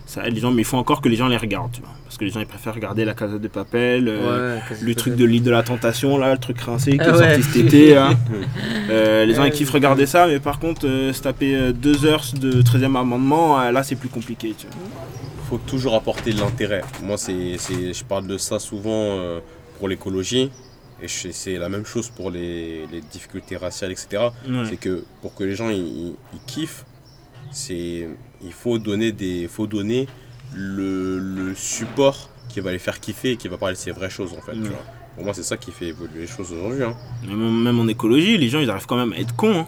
ça 0.05 0.27
aide 0.27 0.33
les 0.33 0.41
gens, 0.41 0.51
mais 0.51 0.61
il 0.61 0.65
faut 0.65 0.77
encore 0.77 1.01
que 1.01 1.09
les 1.09 1.15
gens 1.15 1.27
les 1.27 1.37
regardent, 1.37 1.71
tu 1.71 1.81
vois. 1.81 1.91
Parce 2.05 2.17
que 2.17 2.25
les 2.25 2.31
gens, 2.31 2.39
ils 2.39 2.47
préfèrent 2.47 2.73
regarder 2.73 3.05
la 3.05 3.13
Casa 3.13 3.37
de 3.37 3.47
Papel, 3.47 4.05
le 4.05 4.95
truc 4.95 5.15
de 5.15 5.25
l'île 5.25 5.43
de 5.43 5.51
la 5.51 5.63
tentation, 5.63 6.17
là, 6.17 6.33
le 6.33 6.39
truc 6.39 6.59
rincé 6.59 6.97
qui 6.97 7.03
est 7.03 7.05
sorti 7.05 7.43
cet 7.43 7.55
été, 7.55 7.89
les 8.89 9.33
gens, 9.33 9.43
ils 9.43 9.51
kiffent 9.51 9.71
regarder 9.71 10.05
ça, 10.05 10.27
mais 10.27 10.39
par 10.39 10.59
contre, 10.59 10.81
se 10.81 11.21
taper 11.21 11.73
deux 11.73 12.05
heures 12.05 12.25
de 12.33 12.61
13e 12.61 12.97
amendement, 12.97 13.69
là, 13.71 13.83
c'est 13.83 13.95
plus 13.95 14.09
compliqué, 14.09 14.55
tu 14.57 14.67
vois 14.67 14.75
faut 15.49 15.57
toujours 15.57 15.95
apporter 15.95 16.31
de 16.31 16.39
l'intérêt. 16.39 16.83
Moi, 17.01 17.17
c'est, 17.17 17.57
je 17.57 18.03
parle 18.03 18.27
de 18.27 18.37
ça 18.37 18.59
souvent 18.59 19.17
euh, 19.17 19.39
pour 19.79 19.87
l'écologie. 19.87 20.51
Et 21.01 21.07
c'est 21.07 21.57
la 21.57 21.69
même 21.69 21.85
chose 21.85 22.09
pour 22.09 22.29
les, 22.29 22.85
difficultés 23.12 23.57
raciales, 23.57 23.91
etc. 23.91 24.29
C'est 24.65 24.77
que 24.77 25.03
pour 25.21 25.33
que 25.35 25.43
les 25.43 25.55
gens 25.55 25.69
ils, 25.69 26.15
kiffent, 26.47 26.85
c'est 27.51 28.07
il 28.43 28.53
faut 28.53 28.79
donner 28.79 29.12
des 29.12 29.47
faut 29.47 29.67
donner 29.67 30.07
le, 30.53 31.53
support 31.55 32.29
qui 32.47 32.59
va 32.59 32.71
les 32.71 32.79
faire 32.79 32.99
kiffer 32.99 33.31
et 33.31 33.38
qui 33.38 33.47
va 33.47 33.57
parler 33.57 33.75
de 33.75 33.79
ces 33.79 33.91
vraies 33.91 34.09
choses 34.09 34.33
en 34.33 34.41
fait. 34.41 34.57
Pour 35.15 35.25
moi, 35.25 35.33
c'est 35.33 35.43
ça 35.43 35.57
qui 35.57 35.71
fait 35.71 35.88
évoluer 35.88 36.21
les 36.21 36.27
choses 36.27 36.53
aujourd'hui. 36.53 36.83
Hein. 36.83 36.95
Même 37.27 37.79
en 37.79 37.88
écologie, 37.88 38.38
les 38.38 38.47
gens 38.47 38.59
ils 38.59 38.69
arrivent 38.69 38.85
quand 38.85 38.95
même 38.95 39.13
à 39.13 39.17
être 39.17 39.35
cons. 39.35 39.62
Hein. 39.62 39.67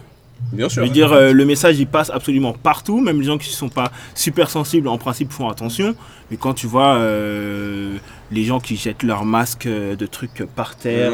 Bien 0.52 0.68
sûr. 0.68 0.82
Je 0.82 0.88
veux 0.88 0.92
dire, 0.92 1.12
euh, 1.12 1.32
le 1.32 1.44
message 1.44 1.78
il 1.78 1.86
passe 1.86 2.10
absolument 2.10 2.52
partout, 2.52 3.00
même 3.00 3.20
les 3.20 3.26
gens 3.26 3.38
qui 3.38 3.50
ne 3.50 3.54
sont 3.54 3.68
pas 3.68 3.90
super 4.14 4.50
sensibles 4.50 4.88
en 4.88 4.98
principe 4.98 5.32
font 5.32 5.48
attention. 5.48 5.94
Mais 6.30 6.36
quand 6.36 6.54
tu 6.54 6.66
vois 6.66 6.96
euh, 6.96 7.96
les 8.30 8.44
gens 8.44 8.60
qui 8.60 8.76
jettent 8.76 9.02
leurs 9.02 9.24
masques 9.24 9.66
euh, 9.66 9.96
de 9.96 10.06
trucs 10.06 10.44
par 10.54 10.76
terre, 10.76 11.12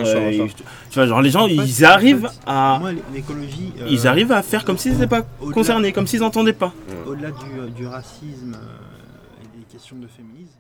tu 0.90 0.94
vois, 0.94 1.06
genre 1.06 1.22
les 1.22 1.30
gens 1.30 1.46
ils 1.46 1.84
arrivent 1.84 2.30
à. 2.46 2.80
l'écologie. 3.12 3.72
ils 3.88 4.06
arrivent 4.06 4.32
à 4.32 4.42
faire 4.42 4.64
comme 4.64 4.78
s'ils 4.78 4.92
n'étaient 4.92 5.06
pas 5.06 5.22
concernés, 5.52 5.92
comme 5.92 6.06
s'ils 6.06 6.20
n'entendaient 6.20 6.52
pas. 6.52 6.72
Au-delà 7.06 7.30
du, 7.30 7.70
du, 7.76 7.86
racisme 7.86 8.56
et 9.42 9.58
des 9.58 9.64
questions 9.70 9.96
de 9.96 10.06
féminisme, 10.06 10.58